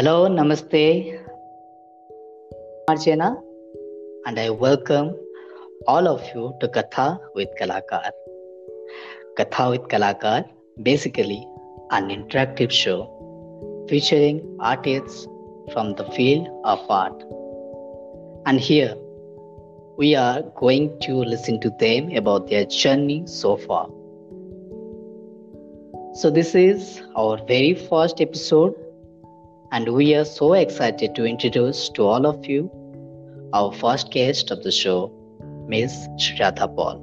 Hello, 0.00 0.28
Namaste, 0.28 1.20
Marjana, 2.88 3.36
and 4.24 4.40
I 4.40 4.48
welcome 4.48 5.14
all 5.86 6.08
of 6.08 6.22
you 6.34 6.54
to 6.60 6.68
Katha 6.68 7.18
with 7.34 7.50
Kalakar. 7.60 8.10
Katha 9.36 9.70
with 9.72 9.82
Kalakar, 9.88 10.48
basically 10.82 11.46
an 11.90 12.08
interactive 12.08 12.70
show 12.70 12.98
featuring 13.90 14.40
artists 14.58 15.26
from 15.74 15.94
the 15.96 16.06
field 16.12 16.48
of 16.64 16.78
art. 16.88 17.22
And 18.46 18.58
here 18.58 18.96
we 19.98 20.14
are 20.14 20.40
going 20.56 20.98
to 21.00 21.12
listen 21.16 21.60
to 21.60 21.68
them 21.78 22.10
about 22.16 22.48
their 22.48 22.64
journey 22.64 23.24
so 23.26 23.58
far. 23.58 23.86
So, 26.14 26.30
this 26.30 26.54
is 26.54 27.02
our 27.16 27.36
very 27.44 27.74
first 27.74 28.22
episode, 28.22 28.74
and 29.72 29.88
we 29.94 30.14
are 30.14 30.24
so 30.24 30.54
excited 30.54 31.14
to 31.14 31.24
introduce 31.24 31.88
to 31.90 32.02
all 32.02 32.26
of 32.26 32.44
you 32.44 32.70
our 33.52 33.72
first 33.72 34.10
guest 34.10 34.50
of 34.50 34.62
the 34.64 34.72
show, 34.72 35.12
Miss 35.68 35.92
Shradha 36.18 36.74
Paul. 36.74 36.98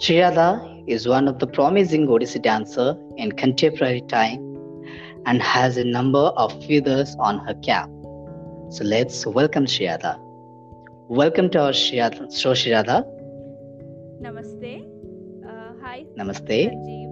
Shradha 0.00 0.84
is 0.86 1.08
one 1.08 1.26
of 1.26 1.38
the 1.38 1.46
promising 1.46 2.06
Odissi 2.06 2.42
dancer 2.42 2.96
in 3.16 3.32
contemporary 3.32 4.02
time 4.02 4.40
and 5.24 5.40
has 5.40 5.78
a 5.78 5.84
number 5.84 6.26
of 6.36 6.52
feathers 6.64 7.16
on 7.18 7.38
her 7.46 7.54
cap. 7.54 7.88
So 8.70 8.84
let's 8.84 9.24
welcome 9.24 9.64
Shradha. 9.64 10.18
Welcome 11.08 11.48
to 11.50 11.62
our 11.62 11.72
show, 11.72 12.10
Shradha. 12.10 13.04
Namaste. 14.20 14.84
Uh, 15.48 15.72
hi, 15.82 16.04
Namaste. 16.18 16.68
Sanjeev. 16.68 17.03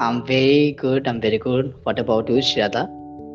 I'm 0.00 0.24
very 0.24 0.72
good. 0.72 1.06
I'm 1.06 1.20
very 1.20 1.38
good. 1.38 1.74
What 1.84 1.98
about 1.98 2.28
you, 2.28 2.36
Shradha? 2.36 2.88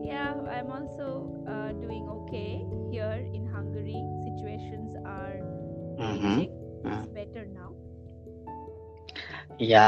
Yeah, 0.04 0.34
I'm 0.50 0.72
also 0.72 1.08
uh, 1.48 1.72
doing 1.74 2.08
okay 2.10 2.66
here 2.92 3.18
in 3.34 3.46
Hungary. 3.48 4.00
Situations 4.26 4.96
are 5.06 5.38
Mhm. 6.00 6.40
It's 6.86 7.08
better 7.20 7.46
now. 7.46 7.72
या 9.62 9.84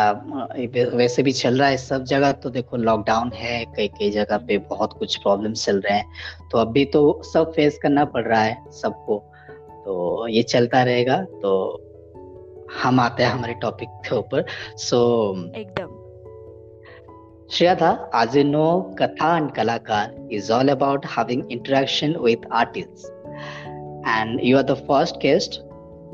वैसे 0.98 1.24
भी 1.24 1.32
चल 1.32 1.58
रहा 1.60 1.68
है 1.70 1.78
सब 1.78 2.04
जगह 2.12 2.32
तो 2.44 2.50
देखो 2.50 2.78
लॉकडाउन 2.78 3.32
है 3.36 3.66
कई 3.76 3.88
कई 3.98 4.10
जगह 4.12 4.38
पे 4.48 4.58
बहुत 4.70 4.94
कुछ 5.00 5.16
प्रॉब्लम 5.24 5.54
चल 5.54 5.80
रहे 5.86 5.98
हैं 5.98 6.48
तो 6.52 6.58
अभी 6.58 6.86
तो 6.94 7.02
सब 7.34 7.52
फेस 7.56 7.80
करना 7.84 8.06
पड़ 8.16 8.24
रहा 8.28 8.42
है 8.42 8.72
सबको 8.82 9.18
तो 9.86 10.28
ये 10.28 10.44
चलता 10.56 10.84
रहेगा 10.84 11.22
तो 11.44 11.54
हम 12.82 13.00
आते 13.00 13.24
हैं 13.24 13.32
हमारे 13.32 13.54
टॉपिक 13.62 13.90
के 14.08 14.16
ऊपर 14.16 14.46
सो 14.88 15.00
एकदम. 15.56 16.07
Shraddha, 17.50 18.10
as 18.14 18.36
you 18.36 18.44
know, 18.44 18.94
Katha 19.00 19.38
and 19.38 19.54
Kalakar 19.54 20.14
is 20.30 20.52
all 20.52 20.68
about 20.68 21.06
having 21.06 21.50
interaction 21.50 22.22
with 22.22 22.40
artists. 22.52 23.10
And 24.06 24.42
you 24.44 24.58
are 24.58 24.64
the 24.64 24.76
first 24.76 25.22
guest. 25.22 25.62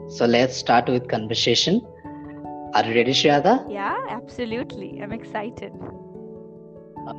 So 0.09 0.25
let's 0.25 0.55
start 0.55 0.87
with 0.87 1.07
conversation. 1.07 1.81
Are 2.75 2.85
you 2.85 2.93
ready, 2.93 3.13
Shraddha? 3.13 3.65
Yeah, 3.67 3.97
absolutely. 4.09 4.99
I'm 5.01 5.11
excited. 5.11 5.73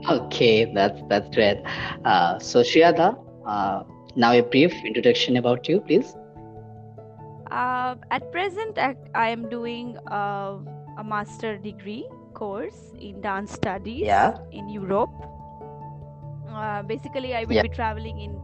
Okay, 0.09 0.73
that's 0.73 1.01
that's 1.09 1.35
great. 1.35 1.59
Uh, 2.05 2.39
so 2.39 2.62
Shraddha, 2.62 3.19
uh, 3.47 3.83
now 4.15 4.33
a 4.33 4.42
brief 4.42 4.73
introduction 4.85 5.37
about 5.37 5.69
you, 5.69 5.81
please. 5.81 6.15
Uh, 7.51 7.97
at 8.11 8.31
present, 8.31 8.79
I, 8.79 8.95
I 9.15 9.29
am 9.31 9.48
doing 9.48 9.98
uh, 10.11 10.59
a 10.98 11.05
master 11.05 11.57
degree 11.59 12.07
course 12.34 12.92
in 13.00 13.20
dance 13.20 13.52
studies 13.52 14.06
Yeah. 14.06 14.34
in 14.52 14.68
Europe. 14.68 15.11
Uh, 16.48 16.83
basically, 16.83 17.34
I 17.34 17.45
will 17.45 17.56
Yeah. 17.56 17.62
be 17.62 17.68
traveling 17.68 18.20
in 18.20 18.40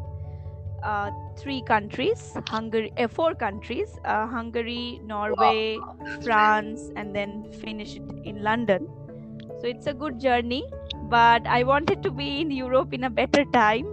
uh, 0.83 1.11
three 1.37 1.63
countries, 1.63 2.37
Hungary, 2.49 2.93
uh, 2.97 3.09
four 3.09 3.35
countries: 3.35 3.99
uh, 4.05 4.27
Hungary, 4.27 5.01
Norway, 5.05 5.79
France, 6.23 6.91
and 6.97 7.15
then 7.15 7.45
finish 7.61 7.97
it 7.97 8.03
in 8.25 8.43
London. 8.43 8.89
So 9.61 9.67
it's 9.67 9.87
a 9.87 9.95
good 9.95 10.21
journey, 10.21 10.65
but 11.11 11.47
I 11.47 11.63
wanted 11.65 12.03
to 12.05 12.11
be 12.11 12.41
in 12.41 12.51
Europe 12.51 12.95
in 12.95 13.05
a 13.05 13.11
better 13.11 13.45
time. 13.53 13.87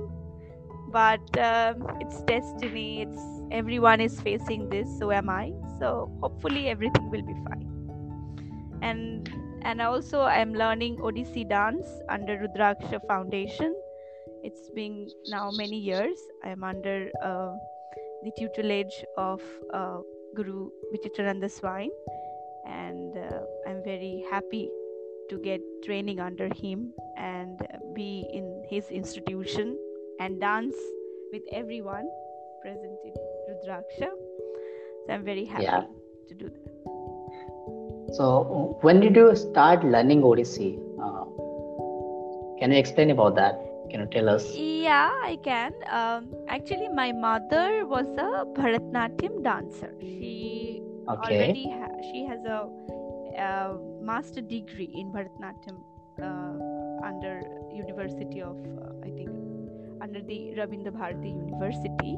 But 0.91 1.37
um, 1.37 1.85
it's 1.99 2.21
destiny. 2.23 3.01
It's 3.01 3.21
everyone 3.51 3.99
is 4.01 4.19
facing 4.21 4.69
this, 4.69 4.87
so 4.99 5.11
am 5.11 5.29
I. 5.29 5.51
So 5.79 6.09
hopefully 6.21 6.69
everything 6.69 7.09
will 7.11 7.23
be 7.23 7.33
fine. 7.47 7.67
And 8.81 9.29
and 9.63 9.81
also 9.81 10.21
I'm 10.21 10.53
learning 10.53 10.97
Odissi 10.97 11.47
dance 11.47 11.87
under 12.09 12.37
Rudraksha 12.37 13.05
Foundation. 13.07 13.75
It's 14.43 14.69
been 14.71 15.07
now 15.27 15.49
many 15.51 15.77
years. 15.79 16.17
I'm 16.43 16.63
under 16.63 17.09
uh, 17.23 17.53
the 18.23 18.31
tutelage 18.37 19.03
of 19.17 19.41
uh, 19.73 19.97
Guru 20.35 20.69
Vichitrananda 20.93 21.49
Swain, 21.51 21.89
and 22.67 23.17
uh, 23.17 23.41
I'm 23.67 23.83
very 23.83 24.25
happy 24.29 24.69
to 25.29 25.37
get 25.39 25.61
training 25.83 26.19
under 26.19 26.49
him 26.53 26.93
and 27.17 27.59
be 27.93 28.25
in 28.31 28.63
his 28.69 28.89
institution 28.89 29.77
and 30.19 30.39
dance 30.39 30.75
with 31.33 31.41
everyone 31.51 32.07
present 32.61 32.97
in 33.03 33.13
Rudraksha. 33.49 34.09
So 35.05 35.13
I'm 35.13 35.23
very 35.25 35.45
happy 35.45 35.63
Yeah. 35.63 35.83
to 36.29 36.33
do 36.35 36.49
that. 36.49 36.76
So 38.13 38.77
when 38.81 38.99
did 38.99 39.15
you 39.15 39.35
start 39.35 39.83
learning 39.83 40.21
Odissi? 40.21 40.79
Uh, 41.01 41.25
can 42.59 42.71
you 42.71 42.77
explain 42.77 43.11
about 43.11 43.35
that? 43.35 43.59
Can 43.91 44.01
you 44.01 44.07
tell 44.07 44.29
us? 44.29 44.45
Yeah, 44.55 45.11
I 45.23 45.37
can. 45.43 45.73
Um, 45.89 46.33
actually, 46.49 46.89
my 46.89 47.11
mother 47.11 47.85
was 47.85 48.07
a 48.17 48.45
Bharatnatyam 48.59 49.43
dancer. 49.43 49.93
She 50.01 50.81
Okay. 51.09 51.39
already 51.39 51.69
ha- 51.69 51.95
she 52.11 52.25
has 52.25 52.43
a, 52.45 52.67
uh 53.39 53.77
master 54.01 54.41
degree 54.41 54.89
in 54.93 55.11
Bharatnatyam 55.11 55.77
uh, 56.21 57.05
under 57.07 57.41
University 57.73 58.41
of 58.41 58.57
uh, 58.81 58.91
I 59.05 59.09
think 59.11 59.29
under 60.01 60.21
the 60.21 60.39
Rabindra 60.57 60.91
Bharati 60.97 61.29
University, 61.29 62.17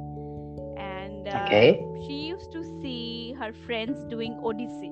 and 0.77 1.27
uh, 1.27 1.43
Okay. 1.43 1.83
she 2.07 2.17
used 2.29 2.51
to 2.53 2.63
see 2.81 3.33
her 3.39 3.51
friends 3.53 4.05
doing 4.05 4.33
Odissi 4.43 4.89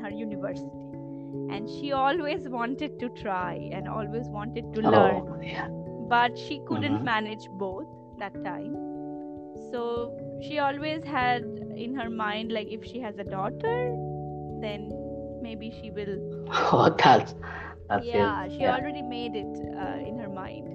her 0.00 0.10
university, 0.10 0.86
and 1.48 1.68
she 1.68 1.92
always 1.92 2.48
wanted 2.48 2.98
to 3.00 3.08
try 3.22 3.54
and 3.72 3.88
always 3.88 4.28
wanted 4.30 4.72
to 4.74 4.80
learn 4.82 5.24
Oh, 5.26 5.38
yeah. 5.42 5.68
but 6.08 6.36
she 6.38 6.60
couldn't 6.66 7.02
Mhm. 7.02 7.04
manage 7.04 7.48
both 7.64 7.88
that 8.18 8.34
time 8.44 8.76
so 9.70 10.12
she 10.40 10.58
always 10.58 11.04
had 11.04 11.44
in 11.76 11.94
her 11.94 12.10
mind 12.10 12.52
like 12.52 12.68
if 12.70 12.84
she 12.84 13.00
has 13.00 13.18
a 13.18 13.24
daughter 13.24 13.78
then 14.60 14.90
maybe 15.42 15.70
she 15.70 15.90
will 15.90 16.16
Oh, 16.72 16.94
that's 17.02 17.34
that's 17.88 18.10
yeah 18.10 18.48
it. 18.48 18.48
she 18.48 18.66
already 18.66 19.02
made 19.02 19.34
it 19.34 19.54
uh, 19.78 19.98
in 20.08 20.18
her 20.18 20.28
mind 20.28 20.68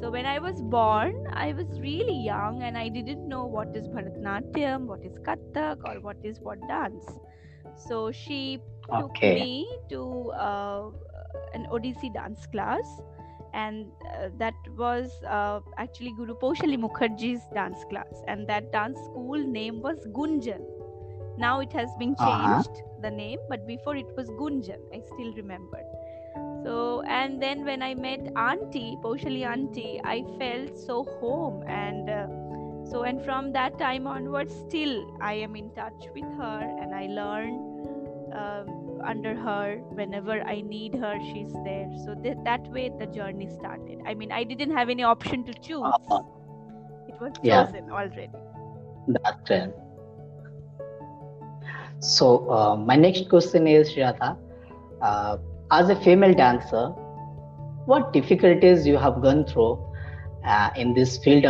so 0.00 0.10
when 0.10 0.26
i 0.26 0.38
was 0.38 0.60
born 0.74 1.14
i 1.32 1.52
was 1.52 1.80
really 1.80 2.18
young 2.24 2.62
and 2.62 2.76
i 2.78 2.88
didn't 2.88 3.28
know 3.28 3.44
what 3.46 3.68
is 3.80 3.88
bharatnatyam 3.96 4.86
what 4.92 5.04
is 5.10 5.18
kathak 5.28 5.84
or 5.90 5.96
what 6.08 6.16
is 6.32 6.40
what 6.40 6.66
dance 6.68 7.06
so 7.76 8.10
she 8.12 8.58
took 8.98 9.22
me 9.22 9.66
to 9.90 10.30
uh, 10.32 10.90
an 11.54 11.66
odissi 11.72 12.12
dance 12.12 12.46
class. 12.46 12.86
And 13.54 13.86
uh, 14.14 14.28
that 14.38 14.54
was 14.76 15.10
uh, 15.28 15.60
actually 15.78 16.12
guru 16.16 16.34
poshali 16.34 16.76
mukherjee's 16.78 17.42
dance 17.54 17.84
class. 17.90 18.22
And 18.28 18.46
that 18.48 18.70
dance 18.72 18.98
school 19.06 19.38
name 19.38 19.80
was 19.82 20.06
gunjan. 20.12 20.60
Now 21.38 21.60
it 21.60 21.72
has 21.72 21.90
been 21.98 22.14
Uh-huh. 22.18 22.62
changed 22.62 22.82
the 23.02 23.10
name 23.10 23.38
but 23.48 23.66
before 23.66 23.96
it 23.96 24.06
was 24.16 24.28
gunjan. 24.30 24.80
I 24.92 25.00
still 25.00 25.32
remember. 25.34 25.80
So 26.64 27.02
and 27.06 27.40
then 27.42 27.64
when 27.64 27.82
i 27.82 27.94
met 27.94 28.20
auntie 28.44 28.96
poshali 29.04 29.42
auntie 29.50 30.00
i 30.12 30.22
felt 30.38 30.76
so 30.78 30.96
home 31.20 31.62
and 31.66 32.10
uh, 32.10 32.26
so 32.90 33.02
and 33.04 33.22
from 33.24 33.52
that 33.52 33.78
time 33.78 34.06
onwards 34.06 34.54
still 34.66 34.94
i 35.20 35.32
am 35.46 35.56
in 35.56 35.70
touch 35.78 36.06
with 36.14 36.30
her 36.42 36.60
and 36.82 36.94
i 36.94 37.06
learn 37.06 37.54
um, 38.32 39.00
under 39.04 39.34
her 39.34 39.76
whenever 40.00 40.40
i 40.54 40.60
need 40.60 40.94
her 40.94 41.18
she's 41.20 41.52
there 41.64 41.88
so 42.04 42.14
th- 42.22 42.36
that 42.44 42.66
way 42.78 42.90
the 42.98 43.06
journey 43.06 43.48
started 43.58 43.98
i 44.06 44.14
mean 44.14 44.32
i 44.32 44.42
didn't 44.44 44.76
have 44.80 44.88
any 44.88 45.02
option 45.02 45.44
to 45.44 45.54
choose 45.54 46.10
Uh-huh. 46.10 46.22
it 47.08 47.20
was 47.20 47.32
Yeah. 47.42 47.66
chosen 47.66 47.90
already 47.90 48.28
That's 49.08 49.50
it. 49.50 49.74
So 52.00 52.50
uh, 52.50 52.76
my 52.76 52.96
next 52.96 53.28
question 53.28 53.66
is 53.66 53.90
Shraddha, 53.92 54.36
uh, 55.02 55.38
as 55.70 55.88
a 55.90 55.96
female 55.96 56.34
dancer, 56.34 56.88
what 57.86 58.12
difficulties 58.12 58.86
you 58.86 58.96
have 58.98 59.22
gone 59.22 59.44
through 59.46 59.78
uh, 60.44 60.70
in 60.76 60.94
this 60.94 61.18
field 61.18 61.44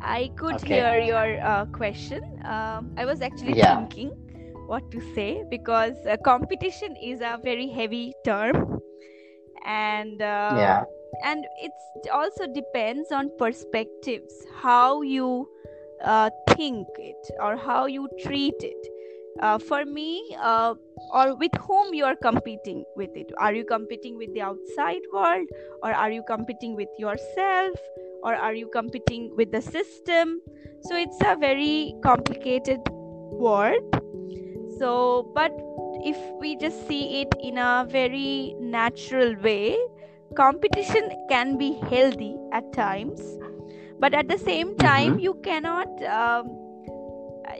I 0.00 0.30
could 0.36 0.60
Okay. 0.60 0.60
hear 0.60 0.98
your 0.98 1.38
uh, 1.42 1.66
question. 1.66 2.20
Um, 2.44 2.90
I 2.96 3.04
was 3.04 3.20
actually 3.22 3.56
Yeah. 3.56 3.68
thinking 3.68 4.10
what 4.66 4.90
to 4.92 5.00
say 5.14 5.42
because 5.50 5.94
uh, 6.08 6.16
competition 6.24 6.96
is 7.02 7.20
a 7.20 7.38
very 7.42 7.68
heavy 7.68 8.14
term, 8.24 8.80
and 9.64 10.20
uh, 10.22 10.72
Yeah. 10.72 10.84
and 11.24 11.46
it 11.60 11.72
also 12.12 12.46
depends 12.46 13.10
on 13.12 13.30
perspectives 13.38 14.34
how 14.62 15.02
you 15.02 15.48
uh, 16.04 16.30
think 16.50 16.86
it 16.98 17.30
or 17.40 17.56
how 17.56 17.86
you 17.86 18.08
treat 18.24 18.56
it 18.62 18.88
uh, 19.40 19.58
for 19.58 19.84
me 19.84 20.22
uh, 20.40 20.74
or 21.12 21.34
with 21.36 21.54
whom 21.66 21.94
you 21.94 22.04
are 22.04 22.16
competing 22.16 22.84
with 22.96 23.10
it. 23.14 23.30
Are 23.38 23.54
you 23.54 23.64
competing 23.64 24.16
with 24.16 24.32
the 24.34 24.42
outside 24.42 25.02
world 25.12 25.48
or 25.82 25.92
are 25.92 26.10
you 26.10 26.22
competing 26.26 26.76
with 26.76 26.88
yourself 26.98 27.76
or 28.22 28.34
are 28.34 28.54
you 28.54 28.68
competing 28.72 29.34
with 29.36 29.50
the 29.52 29.62
system? 29.62 30.40
So 30.82 30.96
it's 30.96 31.18
a 31.24 31.36
very 31.36 31.94
complicated 32.02 32.80
word 32.90 33.82
so 34.78 35.30
but 35.34 35.52
if 36.04 36.16
we 36.40 36.56
just 36.56 36.88
see 36.88 37.22
it 37.22 37.28
in 37.42 37.58
a 37.58 37.86
very 37.88 38.54
natural 38.60 39.36
way 39.42 39.76
competition 40.36 41.10
can 41.28 41.58
be 41.58 41.72
healthy 41.90 42.34
at 42.52 42.72
times. 42.72 43.20
But 44.00 44.14
at 44.14 44.28
the 44.28 44.38
same 44.38 44.74
time 44.76 45.18
Mhm. 45.18 45.22
you 45.22 45.34
cannot 45.44 45.88
um, 46.04 46.48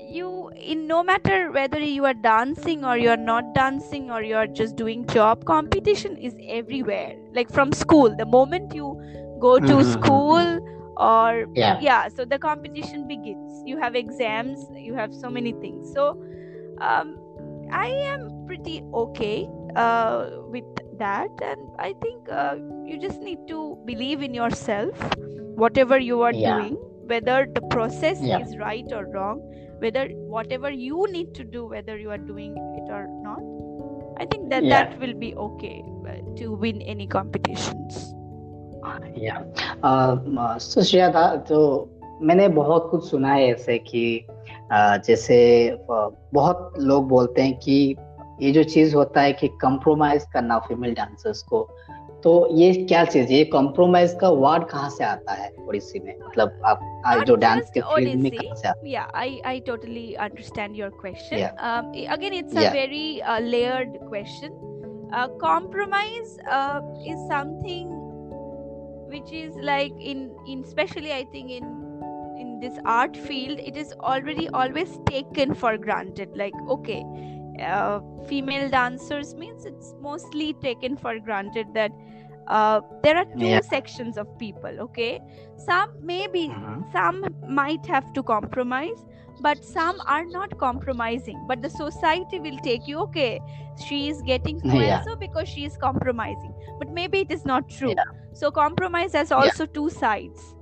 you 0.08 0.50
in 0.56 0.87
no 0.87 1.02
matter 1.02 1.50
whether 1.50 1.79
you 1.81 2.05
are 2.05 2.14
dancing 2.14 2.84
or 2.84 2.96
you're 2.96 3.17
not 3.17 3.55
dancing 3.55 4.11
or 4.11 4.23
you're 4.23 4.46
just 4.46 4.76
doing 4.76 5.06
job 5.06 5.44
competition 5.44 6.17
is 6.17 6.34
everywhere 6.49 7.14
like 7.34 7.50
from 7.50 7.73
school 7.73 8.14
the 8.17 8.26
moment 8.26 8.75
you 8.75 8.90
go 9.40 9.58
to 9.58 9.76
Mhm. 9.81 9.93
school 9.93 10.61
or 10.96 11.46
Yeah. 11.55 11.79
yeah 11.81 12.08
so 12.08 12.25
the 12.25 12.38
competition 12.38 13.06
begins 13.08 13.62
you 13.67 13.79
have 13.79 13.94
exams 13.94 14.67
you 14.76 14.94
have 14.94 15.14
so 15.14 15.31
many 15.31 15.52
things 15.64 15.93
so 15.94 16.06
um, 16.81 17.17
i 17.73 17.87
am 18.12 18.28
pretty 18.46 18.82
okay 18.94 19.49
uh, 19.76 20.31
with 20.55 20.64
that 20.99 21.31
and 21.50 21.61
i 21.78 21.93
think 22.05 22.28
uh, 22.31 22.56
you 22.85 22.99
just 23.06 23.20
need 23.20 23.38
to 23.49 23.61
believe 23.87 24.23
in 24.23 24.35
yourself 24.35 25.06
whatever 25.64 25.99
you 25.99 26.23
are 26.23 26.32
Yeah. 26.32 26.55
doing 26.55 26.76
whether 27.12 27.38
the 27.55 27.62
process 27.76 28.20
Yeah. 28.20 28.38
is 28.44 28.56
right 28.58 28.93
or 28.93 29.06
wrong 29.14 29.40
whether 29.82 30.05
whatever 30.34 30.70
you 30.70 31.06
need 31.12 31.34
to 31.34 31.44
do 31.44 31.67
whether 31.67 31.96
you 31.99 32.11
are 32.11 32.23
doing 32.32 32.52
it 32.81 32.90
or 32.99 33.05
not 33.23 33.43
i 34.23 34.26
think 34.32 34.50
that 34.50 34.62
Yeah. 34.62 34.75
that 34.75 35.00
will 35.00 35.14
be 35.23 35.34
okay 35.44 35.76
uh, 36.08 36.19
to 36.40 36.52
win 36.64 36.82
any 36.94 37.06
competitions 37.17 38.14
या 39.19 39.34
so 40.58 40.82
Shreya 40.82 41.08
था 41.14 41.25
तो 41.49 41.58
मैंने 42.23 42.49
बहुत 42.49 42.88
कुछ 42.90 43.11
सुना 43.11 43.32
है 43.32 43.50
ऐसे 43.50 43.79
कि 43.79 44.26
जैसे 45.06 45.38
बहुत 45.90 46.75
लोग 46.78 47.08
बोलते 47.08 47.43
हैं 47.43 47.58
कि 47.58 47.96
ये 48.43 48.50
जो 48.52 48.62
चीज़ 48.62 48.94
होता 48.96 49.20
है 49.20 49.32
कि 49.32 49.49
कंप्रोमाइज 49.49 50.25
करना 50.32 50.58
फीमेल 50.58 50.94
डांसर्स 50.94 51.43
को 51.43 51.69
तो 52.24 52.32
ये 52.56 52.72
क्या 52.84 53.04
चीज़ 53.04 53.32
ये 53.32 53.44
कॉम्प्रोमाइज 53.44 54.16
का 54.20 54.28
वर्ड 54.28 54.64
कहाँ 54.69 54.90
से 54.90 55.04
आता 55.04 55.32
है 55.32 55.50
ओडिसी 55.69 55.98
में? 55.98 56.14
मतलब 56.26 56.62
आप 56.66 57.24
जो 57.26 57.34
डांस 57.34 57.70
के 57.74 57.80
फ़ील्ड 57.80 58.22
में 58.22 58.30
कहाँ 58.32 58.56
से 58.56 58.69
आता 58.69 58.88
yeah 58.88 59.08
I 59.46 59.60
totally 59.60 60.12
understand 60.14 60.76
your 60.76 60.90
question 61.00 62.06
again 62.10 62.34
it's 62.34 62.56
a 62.56 62.72
very 62.72 63.20
layered 63.40 63.96
question 63.96 64.60
compromise 65.40 66.38
is 67.08 67.26
something 67.28 67.90
which 69.10 69.32
is 69.34 69.60
like 69.60 69.96
in 70.00 70.30
in 70.48 70.62
specially 70.62 71.10
I 71.10 71.25
think 71.25 71.50
in 71.50 71.64
in 72.40 72.58
this 72.58 72.78
art 72.86 73.16
field 73.16 73.60
it 73.60 73.76
is 73.76 73.94
already 73.94 74.46
always 74.54 74.98
taken 75.10 75.52
for 75.54 75.76
granted 75.76 76.36
like 76.36 76.68
okay 76.70 77.00
Uh, 77.52 78.00
female 78.28 78.70
dancers 78.70 79.34
means 79.34 79.66
it's 79.66 79.94
mostly 80.00 80.54
taken 80.54 80.96
for 80.96 81.18
granted 81.18 81.66
that 81.75 81.92
uh, 82.48 82.80
there 83.02 83.16
are 83.16 83.26
two 83.40 83.52
Yeah. 83.52 83.62
sections 83.62 84.16
of 84.16 84.26
people 84.38 84.80
okay 84.80 85.20
some 85.56 85.90
maybe 86.00 86.44
Mhm. 86.48 86.84
some 86.92 87.22
might 87.48 87.84
have 87.86 88.12
to 88.12 88.22
compromise 88.22 89.04
but 89.40 89.64
some 89.64 90.00
are 90.06 90.24
not 90.26 90.56
compromising 90.58 91.44
but 91.48 91.62
the 91.62 91.70
society 91.70 92.38
will 92.40 92.58
take 92.58 92.86
you 92.86 92.98
okay 92.98 93.40
she 93.86 94.08
is 94.08 94.22
getting 94.22 94.60
so 94.60 94.78
Yeah. 94.78 94.88
and 94.88 95.02
so 95.02 95.16
because 95.16 95.48
she 95.48 95.64
is 95.64 95.76
compromising 95.76 96.54
but 96.78 96.88
maybe 96.88 97.18
it 97.20 97.30
is 97.30 97.44
not 97.44 97.68
true 97.68 97.96
Yeah. 97.96 98.04
so 98.32 98.50
compromise 98.50 99.12
has 99.12 99.32
also 99.32 99.66
two 99.66 99.88
sides 99.90 100.54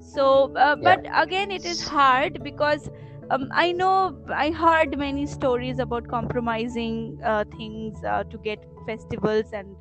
so 0.00 0.52
uh, 0.56 0.76
but 0.76 1.00
again 1.14 1.50
it 1.50 1.64
is 1.66 1.80
hard 1.80 2.42
because 2.42 2.88
um, 3.30 3.48
i 3.52 3.72
know 3.72 4.18
i 4.34 4.50
heard 4.50 4.96
many 4.98 5.26
stories 5.26 5.78
about 5.78 6.06
compromising 6.08 7.18
uh, 7.24 7.44
things 7.56 8.02
uh, 8.04 8.22
to 8.24 8.38
get 8.38 8.64
festivals 8.86 9.52
and 9.52 9.76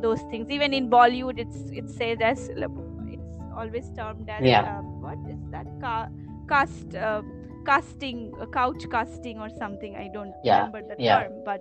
those 0.00 0.22
things. 0.30 0.50
Even 0.50 0.72
in 0.72 0.90
bollywood 0.90 1.38
it's 1.38 1.70
it's 1.72 1.96
said 1.96 2.22
as 2.22 2.48
it's 3.06 3.40
always 3.56 3.90
termed 3.96 4.28
as 4.28 4.46
Yeah. 4.46 4.64
um, 4.64 5.00
what 5.00 5.18
is 5.28 5.40
that? 5.50 5.66
Ca- 5.80 6.08
cast 6.48 6.94
uh, 6.94 7.22
casting 7.66 8.32
uh, 8.40 8.46
couch 8.46 8.84
casting 8.90 9.38
or 9.38 9.48
something. 9.50 9.96
I 9.96 10.08
don't 10.12 10.34
Yeah, 10.42 10.66
remember 10.66 10.80
the 10.82 10.96
yeah. 10.98 11.22
term 11.22 11.42
but 11.44 11.60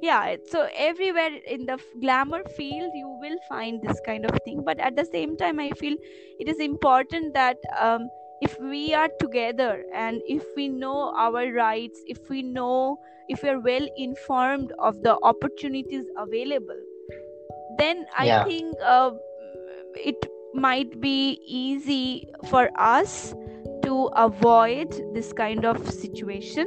yeah 0.00 0.36
so 0.48 0.68
everywhere 0.76 1.30
in 1.46 1.66
the 1.66 1.74
f- 1.74 1.84
glamour 2.00 2.42
field 2.56 2.90
you 2.94 3.08
will 3.20 3.38
find 3.48 3.80
this 3.82 4.00
kind 4.04 4.24
of 4.24 4.38
thing. 4.44 4.62
But 4.64 4.78
at 4.80 4.96
the 4.96 5.04
same 5.04 5.36
time 5.36 5.60
i 5.60 5.70
feel 5.70 5.96
it 6.38 6.48
is 6.48 6.58
important 6.60 7.34
that 7.34 7.56
um, 7.78 8.08
if 8.40 8.58
we 8.60 8.94
are 8.94 9.08
together 9.20 9.84
and 9.94 10.20
if 10.26 10.44
we 10.56 10.68
know 10.68 11.12
our 11.16 11.52
rights 11.52 12.00
if 12.06 12.18
we 12.28 12.42
know 12.42 12.98
if 13.28 13.42
we 13.42 13.48
are 13.48 13.60
well 13.60 13.86
informed 13.96 14.72
of 14.78 15.02
the 15.02 15.16
opportunities 15.22 16.04
available 16.16 16.80
then 17.78 18.06
i 18.18 18.26
Yeah. 18.26 18.44
think 18.44 18.76
uh, 18.84 19.10
it 20.12 20.26
might 20.54 21.00
be 21.00 21.38
easy 21.46 22.26
for 22.50 22.68
us 22.78 23.34
to 23.82 23.96
avoid 24.16 24.94
this 25.14 25.32
kind 25.32 25.64
of 25.64 25.88
situation 25.90 26.66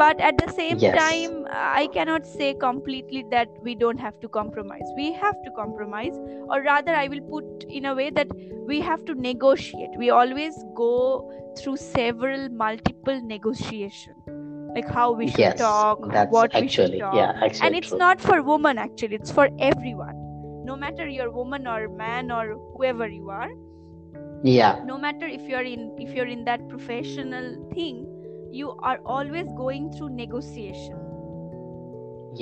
but 0.00 0.20
at 0.20 0.36
the 0.38 0.52
same 0.52 0.78
Yes. 0.78 0.96
time 0.98 1.46
i 1.50 1.86
cannot 1.94 2.26
say 2.32 2.48
completely 2.64 3.24
that 3.30 3.48
we 3.68 3.74
don't 3.74 3.98
have 4.06 4.18
to 4.24 4.28
compromise 4.36 4.92
we 4.98 5.12
have 5.12 5.40
to 5.46 5.50
compromise 5.58 6.18
or 6.48 6.60
rather 6.62 6.94
i 6.94 7.08
will 7.14 7.24
put 7.30 7.64
in 7.80 7.86
a 7.92 7.94
way 8.00 8.10
that 8.10 8.28
we 8.72 8.80
have 8.90 9.04
to 9.06 9.14
negotiate 9.14 9.98
we 10.04 10.10
always 10.10 10.60
go 10.82 10.92
through 11.58 11.76
several 11.76 12.48
multiple 12.50 13.20
negotiation 13.34 14.14
like 14.76 14.88
how 15.00 15.10
we 15.10 15.26
should 15.26 15.40
yes 15.40 15.58
talk 15.58 16.06
what 16.38 16.54
we 16.60 16.68
should 16.68 16.98
talk 16.98 17.14
yeah 17.14 17.32
actually 17.42 17.66
and 17.66 17.74
it's 17.82 17.88
true. 17.88 17.98
not 17.98 18.20
for 18.20 18.42
women 18.42 18.78
actually 18.86 19.16
it's 19.16 19.32
for 19.40 19.48
everyone 19.58 20.17
no 20.68 20.76
matter 20.76 21.08
you're 21.08 21.30
woman 21.30 21.66
or 21.66 21.88
man 21.88 22.30
or 22.30 22.44
whoever 22.76 23.08
you 23.08 23.30
are. 23.30 23.50
Yeah. 24.44 24.82
No 24.84 24.98
matter 24.98 25.26
if 25.26 25.48
you're 25.52 25.68
in 25.74 25.96
if 25.98 26.14
you're 26.14 26.32
in 26.36 26.44
that 26.48 26.68
professional 26.68 27.48
thing 27.74 28.04
you 28.58 28.70
are 28.90 28.98
always 29.04 29.48
going 29.60 29.90
through 29.92 30.10
negotiation. 30.10 31.00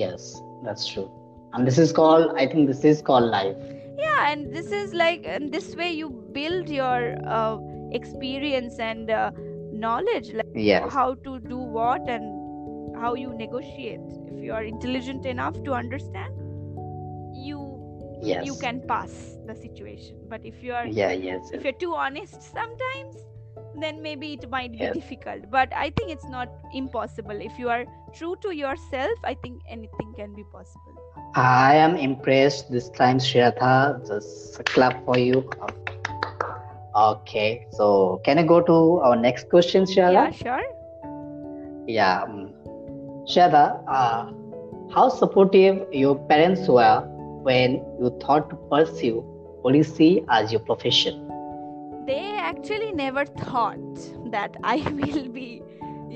Yes 0.02 0.28
that's 0.64 0.86
true. 0.86 1.10
And 1.52 1.66
this 1.66 1.78
is 1.78 1.92
called 1.98 2.32
i 2.42 2.46
think 2.46 2.68
this 2.72 2.84
is 2.92 3.02
called 3.10 3.30
life. 3.36 3.72
Yeah 3.98 4.30
and 4.30 4.52
this 4.54 4.72
is 4.78 4.94
like 5.02 5.28
and 5.34 5.52
this 5.58 5.74
way 5.82 5.90
you 5.98 6.08
build 6.38 6.68
your 6.68 7.14
uh, 7.36 7.58
experience 8.00 8.80
and 8.86 9.10
uh, 9.10 9.30
knowledge 9.86 10.32
like 10.40 10.58
yes. 10.70 10.92
how 10.92 11.06
to 11.28 11.38
do 11.54 11.58
what 11.78 12.10
and 12.16 12.98
how 13.04 13.14
you 13.14 13.32
negotiate 13.44 14.18
if 14.26 14.44
you 14.48 14.52
are 14.58 14.64
intelligent 14.72 15.26
enough 15.34 15.62
to 15.68 15.72
understand 15.72 16.45
yes 18.26 18.46
you 18.46 18.56
can 18.56 18.80
pass 18.88 19.36
the 19.46 19.54
situation 19.54 20.16
but 20.28 20.40
if 20.44 20.62
you 20.62 20.72
are 20.72 20.86
yeah 20.86 21.12
yes 21.12 21.50
if 21.52 21.64
you're 21.64 21.80
too 21.84 21.94
honest 21.94 22.42
sometimes 22.42 23.16
then 23.80 24.02
maybe 24.02 24.32
it 24.34 24.48
might 24.50 24.72
be 24.72 24.86
Yes. 24.86 24.94
difficult 24.94 25.50
but 25.50 25.72
i 25.74 25.90
think 25.90 26.10
it's 26.10 26.28
not 26.28 26.48
impossible 26.72 27.40
if 27.50 27.58
you 27.58 27.68
are 27.68 27.84
true 28.14 28.34
to 28.42 28.54
yourself 28.54 29.24
i 29.24 29.34
think 29.34 29.60
anything 29.68 30.12
can 30.16 30.34
be 30.34 30.44
possible 30.52 30.94
I 31.34 31.74
am 31.74 31.96
impressed 31.96 32.70
this 32.72 32.88
time, 32.88 33.18
Shreya. 33.18 34.06
Just 34.08 34.64
clap 34.64 35.04
for 35.04 35.18
you. 35.18 35.48
Okay, 36.96 37.66
so 37.72 38.20
can 38.24 38.38
I 38.38 38.42
go 38.42 38.60
to 38.62 39.00
our 39.00 39.16
next 39.16 39.50
question, 39.50 39.84
Shreya? 39.84 40.12
yeah 40.12 40.30
sure 40.30 40.62
Yeah. 41.86 42.22
Um, 42.22 42.54
uh, 43.88 44.32
how 44.94 45.08
supportive 45.08 45.86
your 45.92 46.16
parents 46.28 46.66
were 46.68 47.04
when 47.48 47.74
you 48.00 48.10
thought 48.24 48.50
to 48.50 48.56
pursue 48.74 49.14
policy 49.62 50.10
as 50.28 50.52
your 50.52 50.60
profession? 50.72 51.22
they 52.08 52.24
actually 52.48 52.92
never 52.98 53.22
thought 53.38 54.02
that 54.34 54.56
i 54.72 54.76
will 54.98 55.28
be 55.36 55.46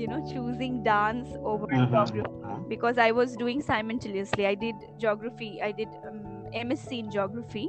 you 0.01 0.07
know 0.11 0.19
choosing 0.33 0.75
dance 0.83 1.33
over 1.53 1.65
Mhm. 1.71 1.89
geography 1.95 2.69
because 2.73 3.01
i 3.05 3.09
was 3.17 3.33
doing 3.41 3.63
simultaneously 3.69 4.45
i 4.51 4.53
did 4.61 4.85
geography 5.05 5.49
i 5.69 5.71
did 5.81 5.97
um, 6.11 6.21
msc 6.67 6.99
in 6.99 7.11
geography 7.17 7.65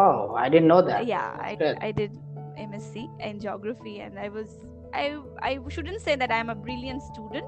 Oh, 0.00 0.34
I 0.42 0.48
didn't 0.48 0.68
know 0.68 0.80
that. 0.82 1.06
yeah 1.06 1.36
I. 1.46 1.56
I 1.88 1.92
did 1.92 2.12
MSc 2.60 3.02
in 3.26 3.40
geography, 3.40 3.92
and 4.04 4.18
I 4.18 4.28
was 4.36 4.48
I 5.00 5.02
I 5.48 5.50
shouldn't 5.74 6.00
say 6.06 6.14
that 6.22 6.32
I'm 6.36 6.48
a 6.52 6.54
brilliant 6.54 7.02
student, 7.02 7.44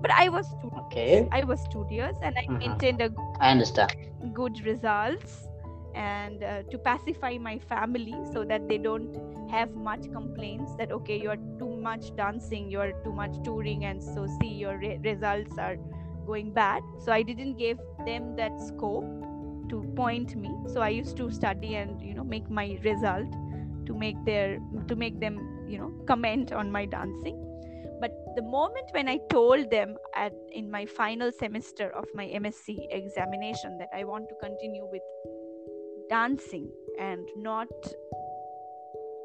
but 0.00 0.10
I 0.10 0.28
was 0.28 0.46
studious. 0.48 0.80
Okay. 0.86 1.28
I 1.32 1.44
was 1.44 1.60
studious, 1.60 2.16
and 2.22 2.34
I 2.38 2.44
Mhm. 2.48 2.58
maintained 2.58 3.00
a 3.02 3.10
I 3.40 3.50
understand. 3.52 3.92
good 4.34 4.60
results 4.64 5.48
and 5.94 6.42
uh, 6.44 6.62
to 6.70 6.78
pacify 6.78 7.36
my 7.38 7.58
family 7.58 8.14
so 8.32 8.44
that 8.44 8.68
they 8.68 8.78
don't 8.78 9.16
have 9.50 9.74
much 9.74 10.04
complaints 10.12 10.74
that 10.76 10.92
okay 10.92 11.16
you're 11.20 11.38
too 11.58 11.70
much 11.86 12.14
dancing 12.16 12.70
you're 12.70 12.92
too 13.04 13.12
much 13.12 13.34
touring 13.44 13.84
and 13.84 14.02
so 14.02 14.26
see 14.40 14.52
your 14.64 14.78
re- 14.78 14.98
results 15.02 15.58
are 15.58 15.76
going 16.26 16.52
bad 16.52 16.82
so 17.04 17.10
i 17.12 17.22
didn't 17.22 17.54
give 17.58 17.78
them 18.06 18.36
that 18.36 18.60
scope 18.60 19.04
to 19.68 19.82
point 19.96 20.36
me 20.36 20.50
so 20.68 20.80
i 20.80 20.88
used 20.88 21.16
to 21.16 21.30
study 21.30 21.74
and 21.74 22.00
you 22.00 22.14
know 22.14 22.22
make 22.24 22.48
my 22.48 22.78
result 22.84 23.32
to 23.86 23.94
make 23.94 24.22
their 24.24 24.60
to 24.86 24.94
make 24.94 25.18
them 25.18 25.40
you 25.68 25.78
know 25.78 25.90
comment 26.06 26.52
on 26.52 26.70
my 26.70 26.84
dancing 26.86 27.36
but 28.00 28.12
the 28.36 28.42
moment 28.42 28.86
when 28.92 29.08
i 29.08 29.18
told 29.30 29.70
them 29.70 29.96
at 30.14 30.32
in 30.52 30.70
my 30.70 30.84
final 30.86 31.30
semester 31.32 31.90
of 31.90 32.06
my 32.14 32.26
msc 32.42 32.76
examination 32.90 33.76
that 33.78 33.88
i 33.94 34.04
want 34.04 34.28
to 34.28 34.34
continue 34.42 34.86
with 34.90 35.02
dancing 36.08 36.68
and 36.98 37.28
not 37.36 37.68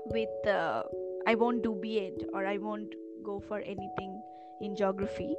with 0.05 0.47
uh, 0.47 0.83
i 1.27 1.35
won't 1.35 1.63
do 1.63 1.77
b.ed 1.81 2.27
or 2.33 2.45
i 2.45 2.57
won't 2.57 2.93
go 3.23 3.39
for 3.47 3.59
anything 3.59 4.21
in 4.61 4.75
geography 4.75 5.35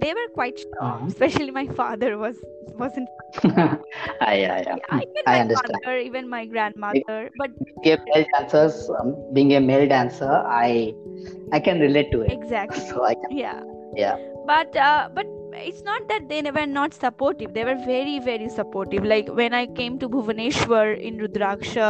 they 0.00 0.12
were 0.18 0.28
quite 0.34 0.58
shocked 0.58 0.82
Mhm. 0.82 1.06
especially 1.12 1.50
my 1.50 1.66
father 1.80 2.16
was 2.18 2.36
wasn't 2.78 3.08
Ah, 4.20 4.32
yeah, 4.32 4.62
yeah. 4.66 4.76
yeah, 4.76 4.92
even 5.02 5.24
I 5.26 5.34
my 5.36 5.40
understand. 5.40 5.82
mother 5.84 5.98
even 5.98 6.28
my 6.28 6.44
grandmother 6.46 7.30
but 7.36 7.50
Being 7.82 7.98
a 7.98 7.98
male 8.14 8.26
dancers, 8.34 8.90
um, 9.00 9.14
being 9.32 9.54
a 9.54 9.60
male 9.60 9.86
dancer, 9.88 10.30
I 10.46 10.94
I 11.52 11.60
can 11.60 11.80
relate 11.80 12.10
to 12.12 12.22
it. 12.22 12.32
exactly 12.32 12.84
So 12.90 13.04
I 13.04 13.14
can, 13.14 13.30
yeah 13.30 13.60
yeah. 13.96 14.16
but 14.46 14.74
uh, 14.76 15.08
but 15.14 15.26
it's 15.54 15.82
not 15.82 16.06
that 16.08 16.28
they 16.28 16.42
were 16.50 16.66
not 16.66 16.94
supportive 16.94 17.54
they 17.54 17.64
were 17.64 17.76
very 17.86 18.18
very 18.18 18.48
supportive 18.48 19.04
like 19.04 19.28
when 19.40 19.54
i 19.54 19.66
came 19.80 19.98
to 19.98 20.08
bhuvaneshwar 20.08 20.86
in 21.10 21.18
rudraksha 21.18 21.88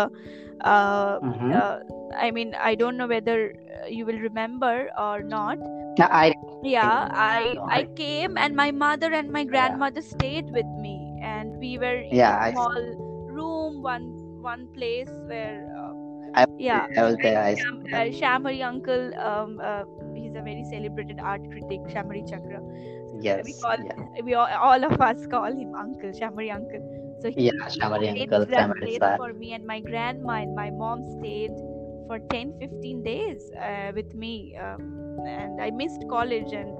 uh, 0.72 1.18
Mhm. 1.22 1.62
uh, 1.62 1.78
i 2.26 2.30
mean 2.30 2.54
i 2.60 2.74
don't 2.74 2.96
know 2.96 3.08
whether 3.08 3.38
uh, 3.54 3.86
you 3.88 4.06
will 4.06 4.18
remember 4.18 4.88
or 4.98 5.22
not 5.22 5.58
I 6.04 6.32
yeah 6.62 7.08
i 7.12 7.58
i 7.68 7.82
I- 7.82 7.86
came 7.96 8.36
and 8.36 8.54
my 8.56 8.70
mother 8.70 9.12
and 9.12 9.30
my 9.30 9.44
grandmother 9.44 10.00
stayed 10.02 10.50
with 10.52 10.66
me. 10.78 11.18
And 11.22 11.56
we 11.58 11.78
were 11.78 11.98
in 11.98 12.24
Yeah, 12.24 12.32
a 12.32 12.38
small 12.38 12.80
room 13.28 13.82
one 13.82 14.06
one 14.40 14.68
place 14.74 15.10
where 15.26 15.66
uh, 15.78 15.92
I, 16.34 16.44
yeah. 16.58 16.86
I 16.96 17.02
was 17.04 17.16
there. 17.22 17.38
I, 17.42 17.56
Sham, 17.56 17.86
uh, 17.92 18.06
Shyamhari 18.18 18.62
uncle 18.64 19.12
um, 19.18 19.60
uh, 19.62 19.84
he's 20.14 20.34
a 20.34 20.42
very 20.42 20.64
celebrated 20.64 21.18
art 21.20 21.42
critic 21.50 21.80
Shyamhari 21.88 22.28
Chakra. 22.28 22.60
Yes. 23.20 23.44
we 23.44 23.54
call 23.54 23.76
yeah. 23.76 23.92
we 24.24 24.34
all, 24.34 24.48
all 24.60 24.84
of 24.84 25.00
us 25.00 25.26
call 25.26 25.46
him 25.52 25.74
uncle 25.74 26.10
Shyamhari 26.10 26.52
uncle. 26.54 26.82
So 27.20 27.30
he 27.30 27.50
Yeah, 27.50 27.52
Shyamhari 27.68 28.10
uncle, 28.10 28.46
Shyamhari 28.46 29.14
for 29.16 29.32
me 29.32 29.52
and 29.52 29.66
my 29.66 29.80
grandma 29.80 30.42
and 30.42 30.54
my 30.54 30.70
mom 30.70 31.02
stayed 31.02 31.52
for 32.06 32.18
10 32.30 32.52
15 32.60 33.02
days 33.02 33.50
uh, 33.60 33.92
with 33.94 34.14
me 34.14 34.56
um, 34.56 35.05
and 35.26 35.60
i 35.60 35.70
missed 35.70 36.04
college 36.08 36.52
and 36.52 36.76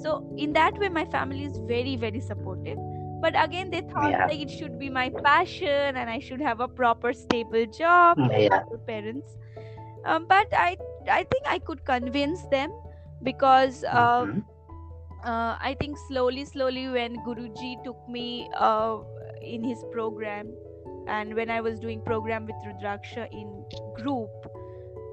so 0.00 0.24
in 0.36 0.52
that 0.52 0.78
way 0.78 0.88
my 0.88 1.04
family 1.06 1.44
is 1.44 1.58
very 1.66 1.96
very 1.96 2.20
supportive 2.20 2.78
but 3.20 3.34
again 3.42 3.70
they 3.70 3.80
thought 3.82 4.10
Yeah. 4.10 4.26
like 4.26 4.40
it 4.40 4.50
should 4.50 4.78
be 4.78 4.90
my 4.90 5.10
passion 5.24 5.96
and 5.96 6.10
i 6.10 6.18
should 6.18 6.40
have 6.40 6.60
a 6.60 6.68
proper 6.68 7.12
stable 7.12 7.66
job 7.66 8.18
yeah. 8.30 8.62
my 8.72 8.78
parents 8.86 9.36
um, 10.04 10.26
but 10.28 10.46
i 10.52 10.76
i 11.10 11.22
think 11.24 11.46
i 11.46 11.58
could 11.58 11.84
convince 11.84 12.42
them 12.56 12.70
because 13.22 13.84
uh, 13.84 14.24
Mhm. 14.26 14.42
uh, 15.24 15.56
I 15.60 15.76
think 15.80 15.96
slowly, 16.08 16.44
slowly, 16.44 16.88
when 16.88 17.16
Guruji 17.26 17.82
took 17.84 17.98
me 18.08 18.48
uh, 18.56 18.98
in 19.40 19.62
his 19.62 19.84
program, 19.92 20.48
and 21.06 21.34
when 21.34 21.50
I 21.50 21.60
was 21.60 21.78
doing 21.78 22.00
program 22.02 22.46
with 22.46 22.56
Rudraksha 22.66 23.28
in 23.32 23.64
group, 23.94 24.41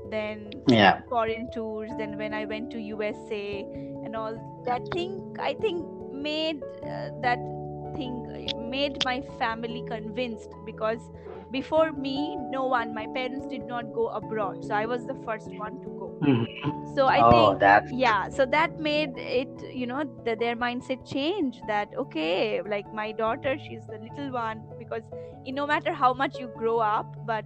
then 0.09 0.51
Yeah. 0.67 1.01
foreign 1.09 1.49
tours, 1.51 1.91
then 1.97 2.17
when 2.17 2.33
I 2.33 2.45
went 2.45 2.71
to 2.71 2.79
USA 2.79 3.65
and 4.03 4.15
all 4.15 4.35
that 4.65 4.81
thing, 4.93 5.35
I 5.39 5.53
think 5.55 5.85
made 6.13 6.61
uh, 6.83 7.09
that 7.21 7.39
thing 7.95 8.25
made 8.69 9.03
my 9.03 9.21
family 9.37 9.83
convinced 9.87 10.49
because 10.65 10.99
before 11.51 11.91
me, 11.91 12.35
no 12.51 12.65
one, 12.67 12.93
my 12.93 13.07
parents 13.15 13.47
did 13.47 13.65
not 13.65 13.91
go 13.93 14.07
abroad, 14.09 14.63
so 14.63 14.73
I 14.75 14.85
was 14.85 15.05
the 15.05 15.15
first 15.25 15.49
one 15.55 15.79
to 15.81 15.89
go. 15.99 16.13
Mhm. 16.21 16.45
So 16.95 17.07
I 17.07 17.23
oh, 17.23 17.29
think 17.29 17.59
that's 17.59 17.91
yeah 17.91 18.29
so 18.29 18.45
that 18.45 18.79
made 18.79 19.17
it 19.17 19.49
you 19.73 19.85
know 19.87 20.03
the, 20.25 20.35
their 20.35 20.55
mindset 20.55 21.05
change 21.05 21.61
that 21.67 21.89
okay 21.97 22.61
like 22.61 22.91
my 22.93 23.11
daughter 23.11 23.57
she's 23.57 23.85
the 23.87 23.97
little 23.99 24.31
one 24.31 24.63
because 24.77 25.03
you, 25.45 25.53
no 25.53 25.65
matter 25.65 25.93
how 25.93 26.13
much 26.13 26.37
you 26.39 26.47
grow 26.57 26.79
up 26.79 27.15
but 27.25 27.45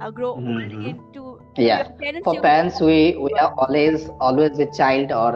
uh, 0.00 0.10
grow 0.10 0.40
old 0.44 0.72
Mhm. 0.72 0.82
into 0.82 1.25
yeah. 1.57 1.83
your 1.83 1.85
parents 2.01 2.27
For 2.27 2.33
you 2.33 2.41
parents, 2.41 2.79
we 2.81 3.15
we 3.25 3.31
are 3.41 3.51
always 3.57 4.09
always 4.19 4.57
with 4.57 4.73
child 4.73 5.11
or 5.11 5.31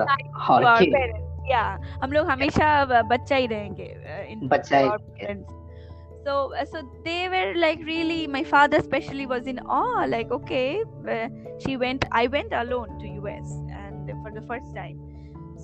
or 0.50 0.66
our 0.66 0.84
kid. 0.84 0.90
parents 0.96 1.22
yeah 1.50 1.78
हम 2.04 2.12
लोग 2.12 2.30
हमेशा 2.30 2.68
ब- 2.92 3.04
बच्चा 3.10 3.36
ही 3.36 3.48
रहेंगे 3.48 3.88
uh, 4.14 4.24
in 4.34 4.42
बच्चा 4.54 4.78
ही 4.78 4.88
our 4.88 4.98
रहेंगे। 4.98 5.28
parents 5.28 5.52
so 6.28 6.36
uh, 6.62 6.66
so 6.74 6.82
they 7.06 7.28
were 7.34 7.54
like 7.64 7.80
really 7.90 8.28
my 8.36 8.44
father 8.54 8.78
especially 8.84 9.26
was 9.34 9.48
in 9.54 9.60
awe 9.80 10.06
like 10.16 10.32
okay 10.40 10.68
uh, 11.16 11.28
she 11.66 11.78
went 11.86 12.06
i 12.22 12.26
went 12.38 12.54
alone 12.64 12.96
to 13.04 13.12
us 13.34 13.54
and 13.84 14.12
for 14.24 14.32
the 14.40 14.46
first 14.52 14.74
time 14.80 14.98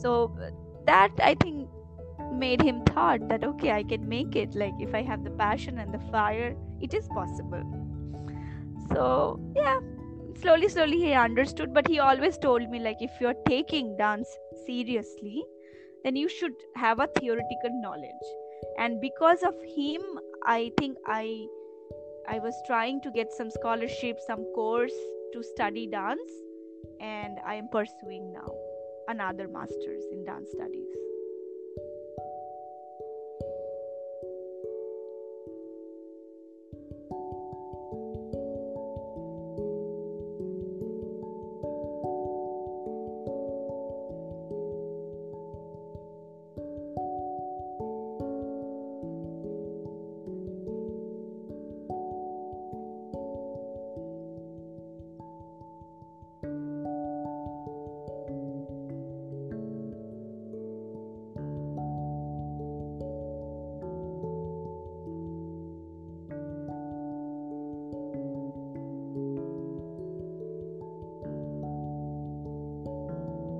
so 0.04 0.16
uh, 0.48 0.52
that 0.92 1.24
i 1.32 1.34
think 1.46 1.68
made 2.46 2.62
him 2.70 2.84
thought 2.92 3.28
that 3.30 3.44
okay 3.52 3.72
i 3.72 3.84
can 3.94 4.08
make 4.18 4.36
it 4.44 4.56
like 4.64 4.84
if 4.88 4.94
i 4.94 5.02
have 5.12 5.24
the 5.30 5.36
passion 5.46 5.80
and 5.86 5.94
the 6.00 6.04
fire 6.18 6.52
it 6.90 6.94
is 7.02 7.08
possible 7.20 7.64
so 8.92 9.40
yeah 9.56 9.80
slowly 10.41 10.69
slowly 10.69 10.99
he 10.99 11.13
understood 11.13 11.73
but 11.75 11.87
he 11.87 11.99
always 11.99 12.39
told 12.39 12.69
me 12.71 12.79
like 12.79 13.01
if 13.01 13.11
you're 13.21 13.41
taking 13.49 13.97
dance 13.97 14.29
seriously 14.67 15.45
then 16.05 16.17
you 16.17 16.29
should 16.29 16.53
have 16.77 17.01
a 17.01 17.09
theoretical 17.19 17.71
knowledge. 17.83 18.29
And 18.79 19.01
because 19.01 19.43
of 19.43 19.55
him 19.77 20.03
i 20.45 20.71
think 20.79 20.97
i 21.07 21.47
i 22.29 22.39
was 22.39 22.55
trying 22.67 23.01
to 23.01 23.11
get 23.11 23.33
some 23.33 23.51
scholarship 23.51 24.19
some 24.27 24.45
course 24.55 24.99
to 25.33 25.43
study 25.43 25.87
dance 25.87 26.33
and 27.01 27.39
i 27.47 27.55
am 27.55 27.69
pursuing 27.73 28.33
now 28.33 28.53
another 29.09 29.49
masters 29.49 30.05
in 30.13 30.25
dance 30.25 30.51
studies 30.55 30.96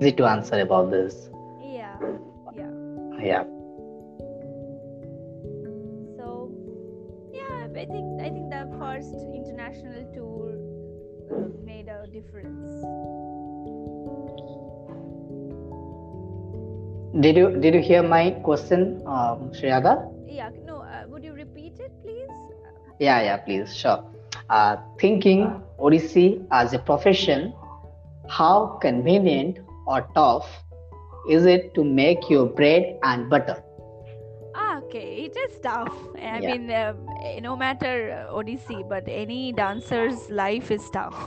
Easy 0.07 0.15
to 0.15 0.25
answer 0.25 0.59
about 0.61 0.89
this. 0.89 1.15
yeah 1.61 1.99
yeah 2.55 2.71
Yeah. 3.29 3.43
so 6.15 6.27
yeah 7.33 7.67
i 7.81 7.85
think 7.91 8.07
i 8.27 8.29
think 8.35 8.47
the 8.53 8.63
first 8.79 9.11
international 9.39 10.07
tour 10.15 10.55
uh, 11.35 11.49
made 11.71 11.91
a 11.91 12.07
difference 12.07 12.87
Did 17.25 17.35
you 17.35 17.45
did 17.59 17.73
you 17.73 17.81
hear 17.81 18.01
my 18.03 18.31
question, 18.47 19.01
um, 19.05 19.51
Shreyaga? 19.59 19.93
yeah 20.39 20.49
no 20.65 20.79
uh, 20.87 21.03
would 21.11 21.23
you 21.29 21.33
repeat 21.43 21.79
it 21.89 21.91
please 22.03 22.35
Yeah, 22.99 23.21
yeah, 23.27 23.37
please, 23.45 23.75
sure. 23.75 23.99
Uh, 24.49 24.77
thinking 25.01 25.41
Odissi 25.87 26.27
as 26.51 26.73
a 26.73 26.79
profession, 26.79 27.53
how 28.27 28.53
convenient 28.85 29.59
or 29.87 30.07
tough 30.15 30.47
is 31.29 31.45
it 31.45 31.73
to 31.75 31.83
make 31.83 32.29
your 32.29 32.45
bread 32.45 32.97
and 33.03 33.29
butter? 33.29 33.57
Ah, 34.55 34.79
okay, 34.79 35.25
it 35.25 35.35
is 35.37 35.59
tough. 35.59 35.93
I 36.15 36.39
Yeah. 36.39 36.47
mean, 36.57 36.71
um, 36.71 37.01
eh, 37.23 37.39
no 37.41 37.55
matter 37.55 37.93
uh, 38.29 38.33
Odissi, 38.37 38.77
but 38.89 39.03
any 39.07 39.51
dancer's 39.53 40.29
life 40.43 40.71
is 40.79 40.89
tough. 40.99 41.19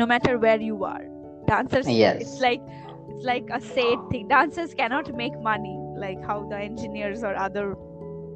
no 0.00 0.04
matter 0.08 0.32
where 0.40 0.60
you 0.62 0.74
are 0.86 1.04
dancers 1.50 1.86
Yes. 1.98 2.18
it's 2.24 2.40
like 2.44 2.64
it's 3.12 3.24
like 3.28 3.52
a 3.58 3.60
said 3.68 4.02
thing 4.10 4.26
dancers 4.32 4.74
cannot 4.80 5.08
make 5.20 5.38
money 5.46 5.72
like 6.02 6.26
how 6.30 6.36
the 6.50 6.58
engineers 6.64 7.22
or 7.28 7.30
other 7.44 7.62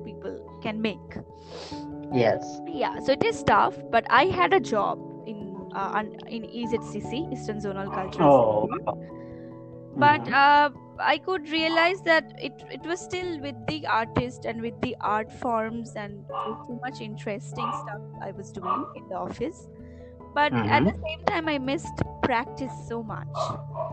people 0.06 0.38
can 0.62 0.80
make 0.86 1.18
Yes. 2.22 2.48
yeah 2.82 2.98
so 3.08 3.12
it 3.18 3.26
is 3.32 3.42
tough 3.50 3.76
but 3.96 4.08
i 4.20 4.22
had 4.38 4.56
a 4.60 4.62
job 4.70 5.04
in 5.32 5.42
uh, 5.82 6.02
in 6.38 6.48
ezcc 6.62 7.20
eastern 7.36 7.60
zonal 7.66 7.92
cultural 7.98 8.32
Oh. 8.32 8.68
Center. 8.72 9.19
But 10.00 10.28
uh, 10.32 10.70
i 11.00 11.18
could 11.18 11.48
realize 11.50 12.00
that 12.02 12.32
it, 12.38 12.52
it 12.70 12.82
was 12.86 13.00
still 13.00 13.40
with 13.40 13.56
the 13.68 13.86
artist 13.86 14.44
and 14.44 14.60
with 14.62 14.80
the 14.82 14.96
art 15.00 15.32
forms 15.32 15.92
and 15.96 16.24
too 16.66 16.78
much 16.84 17.00
interesting 17.00 17.72
stuff 17.72 18.02
i 18.22 18.30
was 18.32 18.52
doing 18.52 18.86
in 18.96 19.08
the 19.08 19.16
office 19.16 19.68
but 20.34 20.52
at 20.66 20.86
the 20.86 20.94
same 21.06 21.24
time 21.26 21.48
i 21.48 21.58
missed 21.58 22.02
practice 22.22 22.72
so 22.88 23.02
much 23.02 23.38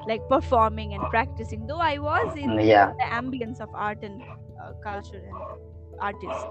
like 0.07 0.21
performing 0.29 0.93
and 0.93 1.09
practicing 1.09 1.65
though 1.67 1.79
i 1.79 1.97
was 1.97 2.35
in 2.35 2.59
yeah. 2.59 2.91
the 2.99 3.05
ambience 3.21 3.59
of 3.59 3.69
art 3.73 4.03
and 4.03 4.21
uh, 4.63 4.73
culture 4.83 5.23
and 5.31 5.43
artist 5.99 6.47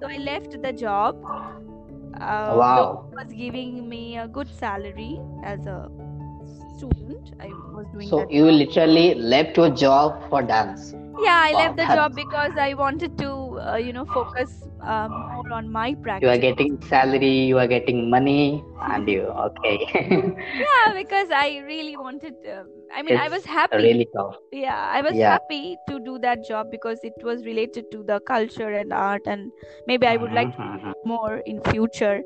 so 0.00 0.06
i 0.08 0.18
left 0.18 0.60
the 0.62 0.72
job 0.72 1.16
uh, 2.20 2.54
Wow. 2.54 3.10
was 3.12 3.32
giving 3.32 3.88
me 3.88 4.18
a 4.18 4.28
good 4.28 4.48
salary 4.48 5.20
as 5.44 5.66
a 5.66 5.88
student 6.76 7.32
i 7.40 7.52
was 7.76 7.88
doing 7.88 8.12
So 8.12 8.26
you 8.30 8.44
job. 8.44 8.50
literally 8.50 9.14
left 9.14 9.56
your 9.56 9.70
job 9.70 10.28
for 10.28 10.42
dance. 10.42 10.94
yeah 11.24 11.40
i 11.48 11.52
Wow, 11.52 11.60
left 11.60 11.76
the 11.76 11.86
job 11.86 12.14
because 12.14 12.56
i 12.58 12.74
wanted 12.74 13.16
to 13.18 13.30
uh, 13.68 13.76
you 13.76 13.92
know 13.92 14.04
focus 14.04 14.68
um, 14.82 15.12
more 15.26 15.52
on 15.52 15.70
my 15.70 15.94
practice 16.02 16.22
You 16.22 16.28
are 16.30 16.38
getting 16.38 16.80
salary, 16.82 17.46
you 17.50 17.58
are 17.58 17.66
getting 17.66 18.10
money, 18.10 18.64
and 18.80 19.08
you 19.08 19.22
okay. 19.48 20.34
yeah 20.52 20.92
because 20.94 21.30
i 21.30 21.58
really 21.66 21.96
wanted 21.96 22.34
um, 22.52 22.68
i 22.94 23.02
mean 23.02 23.16
i 23.16 23.28
was 23.28 23.44
happy 23.44 23.88
really 23.88 24.06
tough. 24.14 24.36
yeah 24.52 24.88
i 24.92 25.00
was 25.02 25.18
Yeah. 25.18 25.32
happy 25.32 25.76
to 25.88 25.98
do 26.00 26.18
that 26.18 26.44
job 26.44 26.70
because 26.70 27.04
it 27.04 27.14
was 27.22 27.44
related 27.44 27.90
to 27.90 28.02
the 28.04 28.20
culture 28.20 28.72
and 28.72 28.92
art 28.92 29.22
and 29.26 29.50
maybe 29.86 30.06
i 30.06 30.16
would 30.16 30.32
like 30.32 30.48
to 30.50 30.58
Mhm, 30.58 30.80
mhm. 30.80 30.94
more 31.04 31.38
in 31.46 31.60
future 31.62 32.22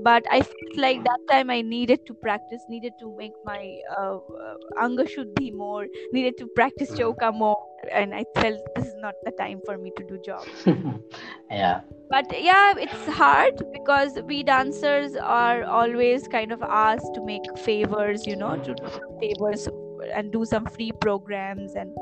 but 0.00 0.24
i 0.30 0.40
felt 0.40 0.76
like 0.76 1.02
that 1.04 1.18
time 1.30 1.50
i 1.50 1.60
needed 1.60 2.00
to 2.06 2.14
practice 2.14 2.62
needed 2.68 2.92
to 2.98 3.14
make 3.16 3.32
my 3.44 3.78
uh, 3.98 4.16
uh, 4.16 4.54
anga 4.84 5.04
shuddhi 5.04 5.52
more 5.52 5.86
needed 6.12 6.36
to 6.38 6.46
practice 6.60 6.90
Mhm. 6.90 6.98
chauka 7.00 7.32
more 7.32 7.58
and 7.90 8.14
i 8.14 8.24
felt 8.38 8.60
this 8.76 8.86
is 8.86 8.94
not 9.06 9.14
the 9.24 9.32
time 9.32 9.60
for 9.66 9.76
me 9.78 9.92
to 9.96 10.04
do 10.04 10.18
job 10.26 10.46
yeah. 11.50 11.80
but 12.10 12.32
yeah 12.40 12.74
it's 12.86 13.06
hard 13.20 13.62
because 13.72 14.18
we 14.32 14.42
dancers 14.42 15.14
are 15.16 15.64
always 15.64 16.26
kind 16.28 16.52
of 16.52 16.62
asked 16.62 17.14
to 17.14 17.24
make 17.24 17.46
favors 17.68 18.26
you 18.26 18.36
know 18.36 18.56
to 18.68 18.74
favors 19.20 19.68
and 20.14 20.32
do 20.32 20.44
some 20.44 20.66
free 20.66 20.92
programs 21.00 21.74
and 21.74 21.92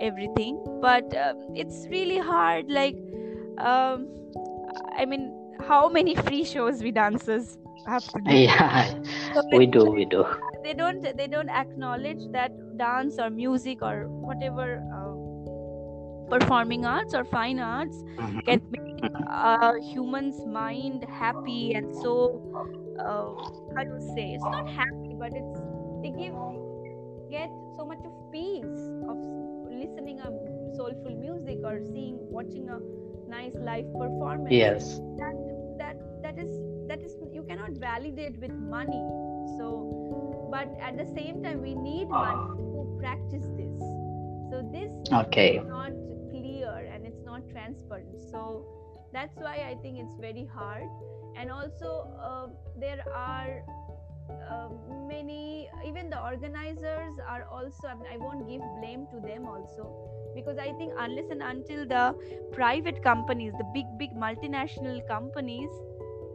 everything 0.00 0.58
but 0.82 1.16
um, 1.16 1.36
it's 1.54 1.86
really 1.90 2.18
hard 2.18 2.70
like 2.70 2.96
um, 3.58 4.08
i 4.96 5.04
mean 5.04 5.34
how 5.68 5.88
many 5.88 6.14
free 6.14 6.44
shows 6.44 6.82
we 6.82 6.90
dancers 6.90 7.56
have 7.86 8.04
to 8.12 8.20
do 8.20 8.34
Yeah. 8.34 8.90
So 9.34 9.42
We 9.52 9.66
do, 9.66 9.84
we 9.98 10.04
do. 10.04 10.24
they 10.64 10.74
don't 10.74 11.02
they 11.16 11.26
don't 11.26 11.50
acknowledge 11.50 12.22
that 12.32 12.52
dance 12.78 13.18
or 13.18 13.30
music 13.30 13.82
or 13.82 13.96
whatever 14.28 14.66
uh, 14.98 15.14
performing 16.30 16.84
arts 16.84 17.14
or 17.14 17.24
fine 17.24 17.58
arts 17.60 18.02
Mhm. 18.18 18.44
can 18.46 18.60
make 18.76 19.04
a 19.50 19.72
human's 19.92 20.40
mind 20.46 21.04
happy 21.20 21.72
and 21.74 21.94
so 22.02 22.14
uh, 23.00 23.28
how 23.74 23.84
do 23.84 23.92
you 23.96 24.00
say 24.14 24.26
it's 24.36 24.48
not 24.56 24.68
happy 24.80 25.14
but 25.22 25.32
it's 25.40 25.60
they 26.02 26.10
give 26.22 26.34
get 27.30 27.50
so 27.76 27.84
much 27.92 28.02
of 28.10 28.12
peace 28.32 28.84
of 29.12 29.18
listening 29.82 30.20
a 30.20 30.30
soulful 30.76 31.14
music 31.26 31.58
or 31.64 31.78
seeing 31.92 32.18
watching 32.38 32.68
a 32.76 32.78
nice 33.30 33.56
live 33.70 33.88
performance 34.02 34.52
Yes. 34.64 35.00
that 35.22 35.36
that 36.38 36.88
that 36.88 37.02
is 37.02 37.14
that 37.16 37.28
is 37.28 37.34
you 37.34 37.42
cannot 37.42 37.72
validate 37.72 38.38
with 38.40 38.52
money. 38.52 39.04
So 39.58 40.48
but 40.50 40.68
at 40.80 40.96
the 40.96 41.06
same 41.14 41.42
time 41.42 41.62
we 41.62 41.74
need 41.74 42.08
money 42.08 42.62
to 42.72 42.96
practice 43.00 43.46
this. 43.56 43.78
So 44.50 44.62
this 44.72 44.90
Okay. 45.12 45.56
is 45.56 45.66
not 45.66 45.92
clear 46.30 46.88
and 46.92 47.06
it's 47.06 47.24
not 47.24 47.42
transparent. 47.50 48.22
So 48.30 48.66
that's 49.12 49.36
why 49.36 49.64
i 49.70 49.76
think 49.82 49.98
it's 50.00 50.16
very 50.20 50.46
hard. 50.54 50.88
And 51.36 51.50
also 51.50 52.08
uh, 52.20 52.46
there 52.80 53.04
are 53.14 53.62
uh, 54.50 54.68
many 55.08 55.68
even 55.86 56.10
the 56.10 56.22
organizers 56.22 57.14
are 57.28 57.44
also 57.50 57.88
I, 57.88 57.94
mean, 57.94 58.06
I 58.12 58.18
won't 58.18 58.48
give 58.48 58.62
blame 58.80 59.06
to 59.12 59.20
them 59.20 59.46
also. 59.46 59.92
Because 60.34 60.58
i 60.58 60.72
think 60.78 60.92
unless 60.98 61.30
and 61.30 61.42
until 61.42 61.86
the 61.86 62.14
private 62.52 63.02
companies 63.02 63.52
the 63.58 63.64
big 63.74 63.86
big 63.98 64.12
multinational 64.14 65.06
companies 65.08 65.70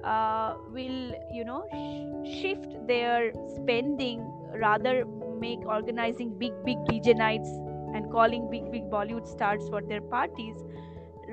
uh, 0.04 0.56
will 0.70 1.14
you 1.32 1.44
know 1.46 1.64
sh- 1.74 2.42
shift 2.42 2.76
their 2.88 3.32
spending 3.56 4.20
rather 4.62 5.06
make 5.40 5.60
organizing 5.66 6.38
big 6.38 6.54
big 6.66 6.78
dj 6.90 7.16
nights 7.16 7.50
and 7.96 8.12
calling 8.12 8.50
big 8.50 8.72
big 8.72 8.84
bollywood 8.90 9.28
stars 9.28 9.68
for 9.70 9.82
their 9.82 10.02
parties 10.02 10.56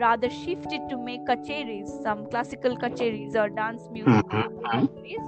rather 0.01 0.31
shift 0.31 0.73
it 0.73 0.83
to 0.91 0.97
make 1.09 1.25
kacheris 1.27 1.91
some 2.03 2.27
classical 2.31 2.77
kacheris 2.77 3.35
or 3.35 3.49
dance 3.51 3.89
music 3.91 4.25
Mhm. 4.27 4.43
kacheris, 4.73 5.27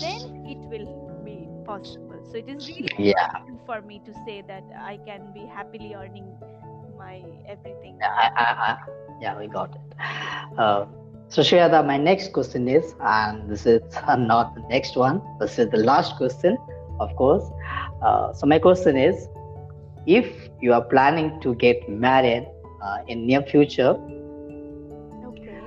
then 0.00 0.22
it 0.54 0.58
will 0.72 0.88
be 1.24 1.48
possible 1.66 2.20
so 2.30 2.36
it 2.38 2.48
is 2.48 2.66
really 2.68 2.90
Yeah. 2.98 3.28
for 3.66 3.80
me 3.82 4.00
to 4.06 4.12
say 4.26 4.42
that 4.48 4.64
i 4.86 4.96
can 5.06 5.32
be 5.32 5.46
happily 5.46 5.94
earning 5.94 6.28
my 6.98 7.22
everything 7.48 7.96
Yeah, 8.00 8.12
I, 8.24 8.26
I, 8.36 8.46
I, 8.66 8.76
yeah, 9.20 9.38
we 9.38 9.46
got 9.46 9.70
it. 9.74 9.96
Uh, 10.58 10.86
so, 11.28 11.42
Shweta, 11.42 11.84
my 11.84 11.96
next 11.96 12.32
question 12.32 12.68
is, 12.68 12.94
and 13.00 13.50
this 13.50 13.66
is 13.66 13.82
not 14.18 14.54
the 14.54 14.62
next 14.70 14.96
one, 14.96 15.20
this 15.40 15.58
is 15.58 15.68
the 15.70 15.78
last 15.78 16.16
question, 16.16 16.56
of 17.00 17.14
course. 17.16 17.44
Uh, 18.02 18.32
so, 18.32 18.46
my 18.46 18.58
question 18.58 18.96
is, 18.96 19.28
if 20.06 20.48
you 20.60 20.72
are 20.72 20.84
planning 20.84 21.40
to 21.40 21.54
get 21.56 21.88
married 21.88 22.46
uh, 22.82 22.98
in 23.08 23.26
near 23.26 23.42
future, 23.42 23.96
okay 25.26 25.60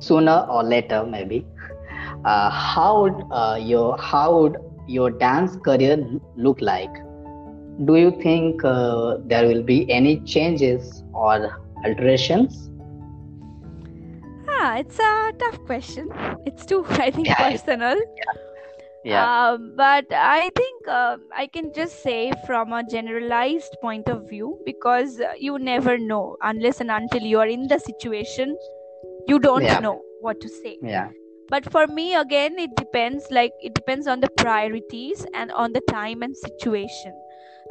sooner 0.00 0.46
or 0.50 0.62
later, 0.62 1.06
maybe, 1.06 1.46
uh, 2.24 2.50
how 2.50 3.02
would 3.02 3.24
uh, 3.30 3.58
your 3.60 3.96
how 3.98 4.40
would 4.40 4.56
your 4.86 5.10
dance 5.10 5.56
career 5.64 5.96
look 6.36 6.60
like? 6.60 6.92
Do 7.86 7.96
you 7.96 8.10
think 8.20 8.62
uh, 8.64 9.16
there 9.24 9.46
will 9.46 9.62
be 9.62 9.90
any 9.90 10.20
changes 10.20 11.02
or 11.12 11.58
alterations? 11.84 12.70
Ah 14.64 14.76
it's 14.82 14.98
a 14.98 15.10
tough 15.42 15.58
question 15.66 16.08
it's 16.46 16.64
too 16.66 16.84
i 17.06 17.10
think 17.10 17.28
Yeah, 17.28 17.36
personal 17.36 17.96
Yeah. 19.04 19.26
Um, 19.54 19.74
but 19.76 20.06
I 20.10 20.50
think 20.58 20.88
uh, 20.88 21.16
I 21.36 21.46
can 21.46 21.72
just 21.74 22.02
say 22.02 22.32
from 22.46 22.72
a 22.72 22.82
generalized 22.92 23.76
point 23.82 24.08
of 24.08 24.28
view 24.28 24.58
because 24.64 25.20
uh, 25.20 25.32
you 25.38 25.58
never 25.58 25.98
know 25.98 26.36
unless 26.42 26.80
and 26.80 26.90
until 26.90 27.22
you 27.22 27.38
are 27.38 27.46
in 27.46 27.68
the 27.68 27.78
situation, 27.78 28.56
you 29.28 29.38
don't 29.38 29.62
Yeah. 29.62 29.80
know 29.80 30.00
what 30.20 30.40
to 30.40 30.48
say. 30.48 30.78
yeah. 30.82 31.10
But 31.50 31.70
for 31.70 31.86
me, 31.86 32.14
again, 32.14 32.58
it 32.58 32.74
depends. 32.76 33.30
Like 33.30 33.52
it 33.60 33.74
depends 33.74 34.06
on 34.06 34.20
the 34.20 34.30
priorities 34.44 35.26
and 35.34 35.52
on 35.52 35.72
the 35.74 35.82
time 35.90 36.22
and 36.22 36.36
situation. 36.36 37.12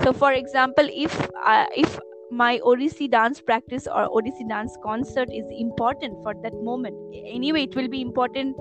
So, 0.03 0.13
for 0.13 0.31
example, 0.33 0.87
if 0.91 1.19
uh, 1.43 1.65
if 1.75 1.99
my 2.33 2.59
Odissi 2.65 3.09
dance 3.09 3.41
practice 3.41 3.87
or 3.87 4.09
Odissi 4.09 4.47
dance 4.47 4.77
concert 4.83 5.29
is 5.31 5.45
important 5.51 6.15
for 6.23 6.33
that 6.43 6.53
moment, 6.63 6.95
anyway, 7.13 7.63
it 7.63 7.75
will 7.75 7.87
be 7.87 8.01
important 8.01 8.55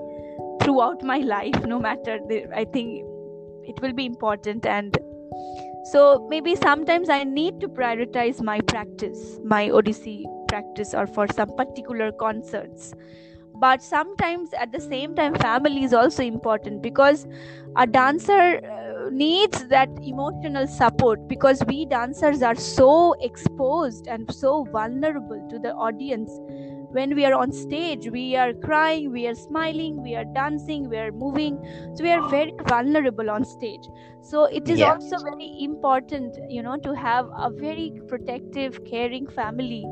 throughout 0.61 1.03
my 1.03 1.17
life 1.17 1.65
no 1.65 1.79
matter 1.79 2.19
the, 2.29 2.45
i 2.55 2.63
think 2.63 3.03
it 3.65 3.81
will 3.81 3.93
be 3.93 4.05
important. 4.05 4.65
And 4.65 4.97
so 5.91 6.27
maybe 6.29 6.55
sometimes 6.55 7.09
i 7.09 7.23
need 7.23 7.59
to 7.59 7.67
prioritize 7.67 8.41
my 8.41 8.61
practice 8.61 9.39
my 9.43 9.67
Odissi 9.69 10.23
practice 10.47 10.93
or 10.93 11.07
for 11.07 11.27
some 11.33 11.55
particular 11.57 12.11
concerts. 12.11 12.93
But 13.55 13.81
sometimes 13.81 14.53
at 14.53 14.71
the 14.71 14.79
same 14.79 15.15
time 15.15 15.35
family 15.35 15.83
is 15.83 15.93
also 15.93 16.23
important 16.23 16.81
because 16.81 17.27
a 17.75 17.87
dancer 17.87 18.59
uh, 18.63 18.92
needs 19.13 19.65
that 19.67 19.89
emotional 20.01 20.67
support 20.67 21.19
because 21.27 21.63
we 21.67 21.85
dancers 21.85 22.41
are 22.41 22.55
so 22.55 23.13
exposed 23.21 24.07
and 24.07 24.33
so 24.33 24.65
vulnerable 24.71 25.41
to 25.49 25.59
the 25.59 25.73
audience. 25.73 26.31
When 26.91 27.15
we 27.15 27.25
are 27.25 27.33
on 27.33 27.51
stage 27.51 28.09
we 28.11 28.35
are 28.35 28.53
crying 28.53 29.11
we 29.11 29.27
are 29.27 29.35
smiling 29.35 30.01
we 30.03 30.15
are 30.15 30.25
dancing 30.25 30.89
we 30.89 30.97
are 30.97 31.11
moving. 31.11 31.59
So 31.95 32.03
we 32.03 32.11
are 32.11 32.21
very 32.21 32.53
vulnerable 32.67 33.29
on 33.29 33.45
stage. 33.45 33.89
So 34.21 34.45
it 34.45 34.69
is 34.69 34.81
Yeah. 34.81 34.91
also 34.91 35.17
very 35.19 35.51
important 35.59 36.37
you 36.49 36.61
know 36.63 36.77
to 36.83 36.93
have 36.95 37.27
a 37.37 37.49
very 37.51 37.91
protective 38.07 38.83
caring 38.85 39.27
family 39.27 39.89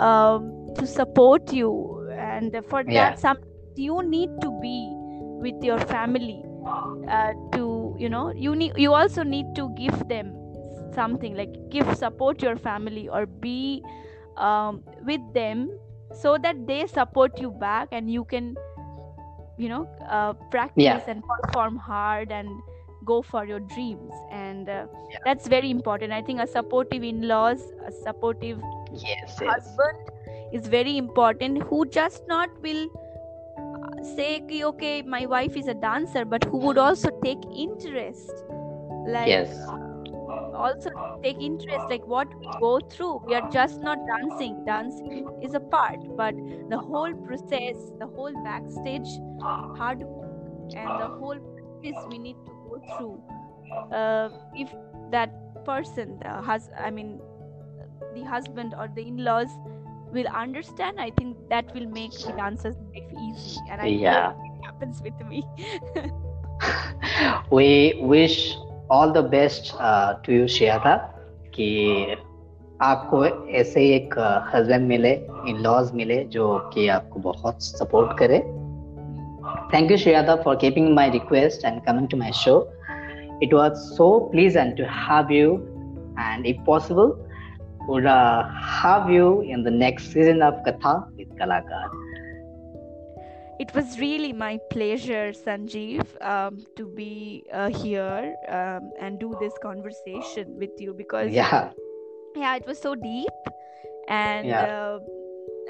um, 0.00 0.54
to 0.76 0.86
support 0.86 1.52
you. 1.52 2.08
And 2.18 2.56
for 2.68 2.84
that 2.92 3.18
some 3.18 3.38
you 3.76 4.02
need 4.08 4.30
to 4.42 4.50
be 4.62 4.96
with 5.42 5.62
your 5.62 5.78
family 5.80 6.44
uh, 7.08 7.32
to 7.52 7.94
you 7.98 8.08
know 8.08 8.32
you 8.34 8.54
need 8.54 8.72
you 8.76 8.92
also 8.94 9.22
need 9.22 9.46
to 9.54 9.68
give 9.76 10.08
them 10.08 10.32
something 10.94 11.36
like 11.36 11.52
give 11.70 11.96
support 11.96 12.42
your 12.42 12.56
family 12.56 13.08
or 13.08 13.26
be 13.26 13.82
um, 14.36 14.82
with 15.04 15.20
them 15.34 15.70
so 16.22 16.36
that 16.38 16.66
they 16.66 16.86
support 16.86 17.40
you 17.40 17.50
back 17.50 17.88
and 17.92 18.10
you 18.10 18.24
can 18.24 18.54
you 19.58 19.68
know 19.68 19.86
uh, 20.08 20.32
practice 20.50 20.84
Yeah. 20.84 21.00
and 21.08 21.22
perform 21.42 21.76
hard 21.76 22.32
and 22.32 22.48
go 23.04 23.20
for 23.22 23.44
your 23.44 23.60
dreams 23.60 24.12
and 24.30 24.68
uh, 24.68 24.86
Yeah. 25.10 25.18
that's 25.24 25.46
very 25.48 25.70
important 25.70 26.12
i 26.12 26.22
think 26.22 26.40
a 26.40 26.46
supportive 26.46 27.02
in-laws 27.04 27.60
a 27.86 27.92
supportive 27.92 28.60
Yes, 28.92 29.36
yes. 29.40 29.50
husband 29.50 29.98
is 30.52 30.66
very 30.68 30.96
important 30.96 31.62
who 31.64 31.84
just 31.86 32.22
not 32.28 32.48
will 32.62 32.86
say 34.04 34.40
"Ki, 34.48 34.64
okay 34.64 35.02
my 35.02 35.26
wife 35.26 35.56
is 35.56 35.66
a 35.68 35.74
dancer 35.74 36.24
but 36.24 36.44
who 36.44 36.58
would 36.58 36.78
also 36.78 37.10
take 37.22 37.38
interest? 37.56 38.32
Like 39.06 39.28
Yes. 39.28 39.56
uh, 39.68 40.56
also 40.66 40.90
take 41.22 41.40
interest 41.40 41.88
like 41.90 42.06
what 42.06 42.28
we 42.40 42.48
go 42.60 42.78
through. 42.92 43.22
We 43.26 43.34
are 43.34 43.46
just 43.52 43.80
not 43.82 43.98
dancing. 44.12 44.62
Dancing 44.66 45.28
is 45.42 45.54
a 45.54 45.60
part 45.60 46.00
but 46.16 46.34
the 46.70 46.78
whole 46.78 47.14
process 47.14 47.76
the 47.98 48.06
whole 48.16 48.34
backstage 48.44 49.08
hard 49.78 50.00
work 50.00 50.76
and 50.76 50.98
the 50.98 51.08
whole 51.08 51.38
practice 51.54 52.04
we 52.10 52.18
need 52.18 52.36
to 52.46 52.52
go 52.68 52.82
through. 52.96 53.22
Uh, 53.92 54.28
if 54.54 54.74
that 55.10 55.32
person 55.64 56.18
the 56.22 56.30
hus- 56.46 56.70
i 56.78 56.90
mean 56.90 57.20
the 58.14 58.22
husband 58.24 58.74
or 58.78 58.88
the 58.96 59.02
in-laws 59.06 59.48
will 60.13 60.27
understand 60.43 60.99
i 60.99 61.09
think 61.17 61.37
that 61.49 61.65
will 61.73 61.87
make 61.99 62.13
the 62.25 62.33
dancer's 62.33 62.75
life 62.93 63.11
easy 63.27 63.57
and 63.69 63.81
i 63.81 63.87
Yeah. 63.87 64.31
hope 64.31 64.37
it 64.49 64.65
happens 64.65 65.01
with 65.01 65.19
me 65.31 65.43
we 67.51 67.99
wish 68.01 68.55
all 68.89 69.11
the 69.11 69.23
best 69.23 69.73
uh, 69.79 70.15
to 70.23 70.33
you 70.33 70.45
Shiyata 70.57 70.95
कि 71.55 71.69
आपको 72.81 73.25
ऐसे 73.59 73.79
ही 73.79 73.89
एक 73.93 74.13
husband 74.53 74.87
मिले 74.87 75.11
in 75.49 75.57
laws 75.61 75.91
मिले 75.95 76.23
जो 76.35 76.47
कि 76.73 76.87
आपको 76.97 77.19
बहुत 77.29 77.61
सपोर्ट 77.63 78.17
करे 78.19 78.41
Thank 79.71 79.91
you, 79.91 79.97
Shreya, 79.97 80.43
for 80.43 80.55
keeping 80.55 80.93
my 80.95 81.07
request 81.13 81.63
and 81.63 81.83
coming 81.85 82.07
to 82.09 82.17
my 82.17 82.31
show. 82.31 82.67
It 83.41 83.53
was 83.53 83.81
so 83.97 84.29
pleasant 84.31 84.77
to 84.77 84.85
have 84.85 85.31
you, 85.31 85.49
and 86.17 86.45
if 86.51 86.57
possible, 86.65 87.11
would 87.88 88.06
uh, 88.06 88.44
have 88.60 89.10
you 89.10 89.40
in 89.42 89.62
the 89.62 89.70
next 89.70 90.12
season 90.12 90.42
of 90.42 90.54
Katha 90.66 91.06
with 91.16 91.28
Kalakar. 91.38 91.88
It 93.58 93.72
was 93.74 93.98
really 94.00 94.32
my 94.32 94.58
pleasure, 94.70 95.32
Sanjeev, 95.32 96.06
um, 96.22 96.58
to 96.76 96.86
be 96.88 97.44
uh, 97.52 97.68
here 97.70 98.34
um, 98.48 98.90
and 98.98 99.18
do 99.18 99.34
this 99.40 99.54
conversation 99.62 100.56
with 100.58 100.70
you 100.78 100.92
because 100.92 101.32
Yeah, 101.32 101.72
yeah, 102.36 102.56
it 102.56 102.66
was 102.66 102.78
so 102.78 102.94
deep, 102.94 103.30
and 104.08 104.48
Yeah. 104.48 104.66
uh, 104.66 104.98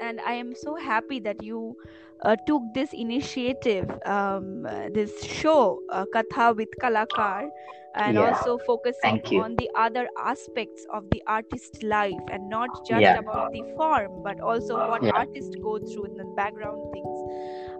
and 0.01 0.19
I 0.21 0.33
am 0.33 0.53
so 0.55 0.75
happy 0.75 1.19
that 1.19 1.41
you 1.43 1.77
uh, 2.23 2.35
took 2.47 2.63
this 2.73 2.93
initiative, 2.93 3.89
um, 4.05 4.63
this 4.93 5.23
show, 5.23 5.79
uh, 5.89 6.05
Katha 6.13 6.55
with 6.55 6.69
Kalakar, 6.81 7.49
and 7.95 8.17
Yeah. 8.17 8.27
also 8.27 8.57
focusing 8.57 9.21
on 9.41 9.55
the 9.55 9.69
other 9.75 10.07
aspects 10.17 10.85
of 10.93 11.09
the 11.11 11.21
artist 11.27 11.81
life 11.81 12.25
and 12.31 12.49
not 12.49 12.69
just 12.85 13.01
Yeah. 13.01 13.17
about 13.17 13.51
the 13.53 13.63
form, 13.77 14.21
but 14.23 14.39
also 14.41 14.77
what 14.89 15.03
Yeah. 15.03 15.11
artists 15.15 15.55
go 15.61 15.79
through 15.79 16.05
in 16.05 16.17
the 16.17 16.25
background 16.35 16.81
things 16.93 17.17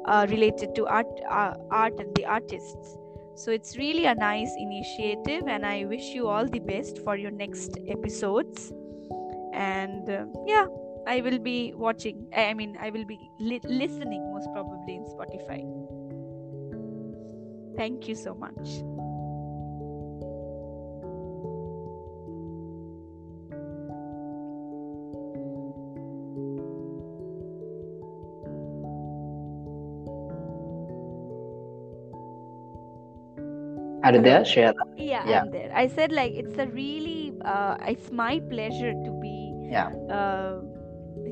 uh, 0.06 0.26
related 0.30 0.74
to 0.76 0.86
art, 0.88 1.08
uh, 1.30 1.54
art 1.72 2.00
and 2.00 2.16
the 2.16 2.26
artists. 2.26 2.98
So 3.36 3.52
it's 3.52 3.76
really 3.78 4.06
a 4.06 4.16
nice 4.16 4.56
initiative, 4.58 5.44
and 5.48 5.66
I 5.66 5.84
wish 5.86 6.14
you 6.14 6.28
all 6.28 6.48
the 6.48 6.60
best 6.60 7.00
for 7.00 7.18
your 7.18 7.32
next 7.32 7.78
episodes. 7.90 8.72
And 9.54 10.10
uh, 10.10 10.26
yeah, 10.46 10.68
I 11.08 11.22
will 11.22 11.40
be 11.40 11.74
watching. 11.76 12.28
I 12.36 12.54
mean, 12.54 12.78
I 12.82 12.90
will 12.90 13.06
be 13.06 13.20
li- 13.40 13.62
listening 13.64 14.22
most 14.34 14.50
probably 14.54 14.96
in 14.96 15.06
Spotify. 15.06 15.62
Thank 17.78 18.08
you 18.08 18.16
so 18.16 18.34
much. 18.34 18.82
are 34.04 34.14
you 34.14 34.22
there, 34.22 34.42
Shreya? 34.42 34.74
Yeah, 34.98 35.24
Yeah. 35.28 35.42
I'm 35.42 35.52
there. 35.52 35.72
I 35.74 35.88
said 35.88 36.12
like 36.12 36.34
it's 36.34 36.58
a 36.58 36.68
really, 36.68 37.34
uh, 37.44 37.78
it's 37.88 38.12
my 38.12 38.40
pleasure 38.50 38.94
to 38.94 39.12
be 39.22 39.54
Yeah. 39.72 39.90
uh, 40.10 40.62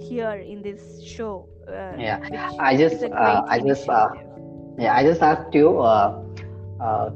here 0.10 0.34
in 0.34 0.62
this 0.62 1.02
show. 1.04 1.48
Uh, 1.68 1.96
Yeah. 1.98 2.20
I 2.60 2.78
just, 2.78 3.04
uh, 3.04 3.42
I 3.48 3.60
just, 3.60 3.89
uh. 3.89 4.10
Yeah, 4.78 4.96
I 4.96 5.04
just 5.04 5.22
asked 5.22 5.54
you, 5.54 5.80
uh, 5.80 6.24
uh, 6.82 7.10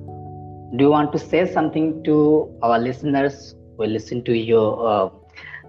do 0.76 0.84
you 0.86 0.90
want 0.90 1.12
to 1.14 1.20
say 1.20 1.46
something 1.46 2.04
to 2.04 2.16
our 2.62 2.80
listeners 2.80 3.56
who 3.78 3.86
listen 3.86 4.24
to 4.26 4.34
your 4.38 4.68
uh, 4.88 5.10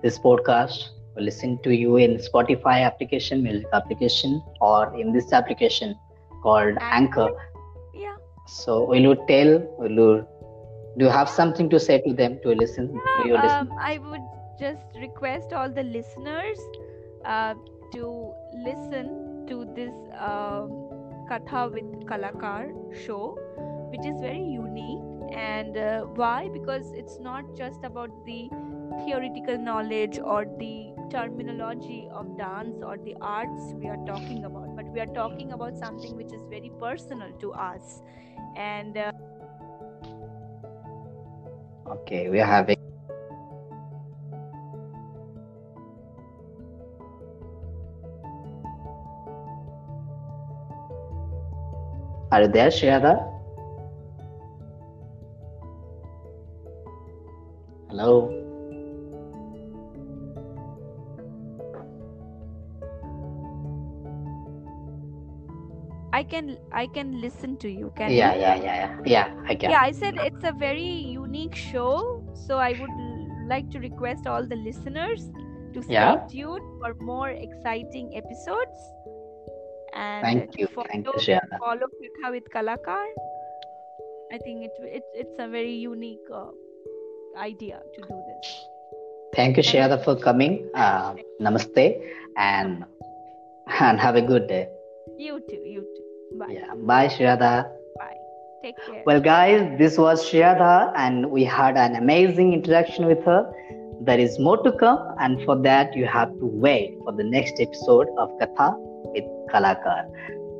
this 0.02 0.18
podcast, 0.18 0.84
who 1.14 1.22
listen 1.22 1.58
to 1.64 1.74
you 1.74 1.96
in 1.96 2.16
Spotify 2.18 2.76
application, 2.84 3.42
music 3.42 3.66
application, 3.72 4.42
or 4.60 4.94
in 5.00 5.12
this 5.12 5.32
application 5.32 5.94
called 6.42 6.76
Anchor? 6.80 7.28
yeah. 7.94 8.16
So, 8.46 8.84
will 8.84 9.02
you 9.10 9.14
tell? 9.28 9.58
Will 9.78 9.90
you 10.02 10.26
do 10.98 11.04
you 11.06 11.10
have 11.10 11.28
something 11.28 11.68
to 11.70 11.78
say 11.80 12.00
to 12.02 12.12
them 12.12 12.38
to 12.42 12.50
listen 12.50 12.88
to 13.22 13.28
your 13.28 13.38
um, 13.38 13.70
I 13.80 13.98
would 13.98 14.26
just 14.58 14.86
request 15.00 15.52
all 15.52 15.70
the 15.70 15.82
listeners 15.82 16.58
uh, 17.28 17.54
to 17.92 18.32
listen 18.64 19.46
to 19.48 19.64
this 19.76 19.94
um, 20.18 20.72
Katha 21.30 21.70
with 21.72 22.06
Kalakar 22.06 22.72
show, 23.06 23.38
which 23.90 24.06
is 24.06 24.20
very 24.20 24.42
unique. 24.42 25.04
And 25.36 25.76
uh, 25.76 26.00
why? 26.20 26.48
Because 26.48 26.92
it's 26.92 27.18
not 27.20 27.44
just 27.56 27.84
about 27.84 28.10
the 28.24 28.48
theoretical 29.04 29.58
knowledge 29.58 30.18
or 30.18 30.46
the 30.58 30.92
terminology 31.10 32.08
of 32.10 32.36
dance 32.38 32.82
or 32.82 32.96
the 32.96 33.14
arts 33.20 33.74
we 33.74 33.88
are 33.88 34.02
talking 34.06 34.44
about, 34.44 34.74
but 34.74 34.86
we 34.86 35.00
are 35.00 35.12
talking 35.20 35.52
about 35.52 35.76
something 35.76 36.16
which 36.16 36.32
is 36.32 36.42
very 36.48 36.72
personal 36.80 37.30
to 37.40 37.52
us. 37.52 38.02
And 38.56 38.96
uh, 38.96 39.12
Okay, 41.86 42.28
we 42.28 42.40
are 42.40 42.46
having. 42.46 42.77
Are 52.30 52.42
you 52.42 52.48
there, 52.48 52.68
Shreya? 52.68 53.14
Hello. 57.88 58.30
I 66.12 66.22
can 66.22 66.56
I 66.72 66.86
can 66.86 67.20
listen 67.20 67.56
to 67.58 67.68
you. 67.68 67.92
Can 67.94 68.10
Yeah, 68.10 68.34
you? 68.34 68.40
yeah, 68.40 68.54
yeah, 68.56 68.76
yeah. 68.82 68.98
Yeah, 69.04 69.28
I 69.46 69.54
can. 69.54 69.70
yeah 69.70 69.80
i 69.82 69.92
said 69.92 70.14
it's 70.16 70.44
a 70.44 70.52
very 70.52 70.90
unique 71.16 71.54
show 71.54 72.22
so 72.46 72.58
i 72.58 72.72
would 72.80 72.96
like 73.52 73.70
to 73.74 73.78
request 73.78 74.26
all 74.26 74.46
the 74.46 74.56
listeners 74.56 75.28
to 75.74 75.82
stay 75.82 75.94
Yeah. 75.94 76.16
tuned 76.32 76.64
for 76.80 76.94
more 77.10 77.28
exciting 77.30 78.16
episodes 78.16 78.78
and 79.98 80.22
Thank 80.22 80.58
you, 80.58 80.66
follow, 80.68 80.86
thank 80.92 81.06
you, 81.26 81.40
follow 81.58 81.88
Katha 81.98 82.30
with 82.36 82.46
kalakar 82.54 83.04
i 84.36 84.38
think 84.44 84.64
it, 84.68 84.74
it 84.98 85.04
it's 85.22 85.36
a 85.46 85.48
very 85.48 85.74
unique 85.74 86.28
uh, 86.30 86.50
idea 87.38 87.80
to 87.94 88.00
do 88.02 88.22
this. 88.28 88.68
Thank 89.34 89.56
you, 89.56 89.62
Shreya, 89.62 90.02
for 90.04 90.16
coming. 90.16 90.68
Uh, 90.74 91.14
namaste, 91.40 92.00
and 92.36 92.84
and 93.80 94.00
have 94.00 94.16
a 94.16 94.22
good 94.22 94.48
day. 94.48 94.68
you 95.18 95.40
too 95.48 95.62
you 95.64 95.80
too. 95.80 96.38
Bye. 96.38 96.46
Yeah, 96.50 96.74
bye, 96.74 97.08
bye. 97.98 98.16
Take 98.62 98.76
care. 98.86 99.02
Well, 99.06 99.20
guys, 99.20 99.78
this 99.78 99.98
was 99.98 100.24
Shreya, 100.24 100.92
and 100.96 101.30
we 101.30 101.44
had 101.44 101.76
an 101.76 101.96
amazing 101.96 102.52
interaction 102.52 103.06
with 103.06 103.22
her. 103.24 103.52
There 104.00 104.18
is 104.18 104.38
more 104.38 104.62
to 104.62 104.72
come, 104.72 105.00
and 105.20 105.42
for 105.44 105.56
that, 105.62 105.96
you 105.96 106.06
have 106.06 106.30
to 106.38 106.46
wait 106.46 106.98
for 107.04 107.12
the 107.12 107.24
next 107.24 107.60
episode 107.60 108.08
of 108.16 108.30
Katha 108.40 108.87
with 109.04 109.24
Kalakar. 109.50 110.04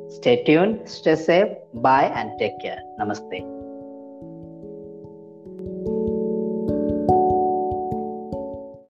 Stay 0.09 0.43
tuned, 0.43 0.89
stay 0.89 1.15
safe, 1.15 1.55
bye, 1.73 2.11
and 2.15 2.31
take 2.39 2.59
care. 2.61 2.79
Namaste. 2.99 3.58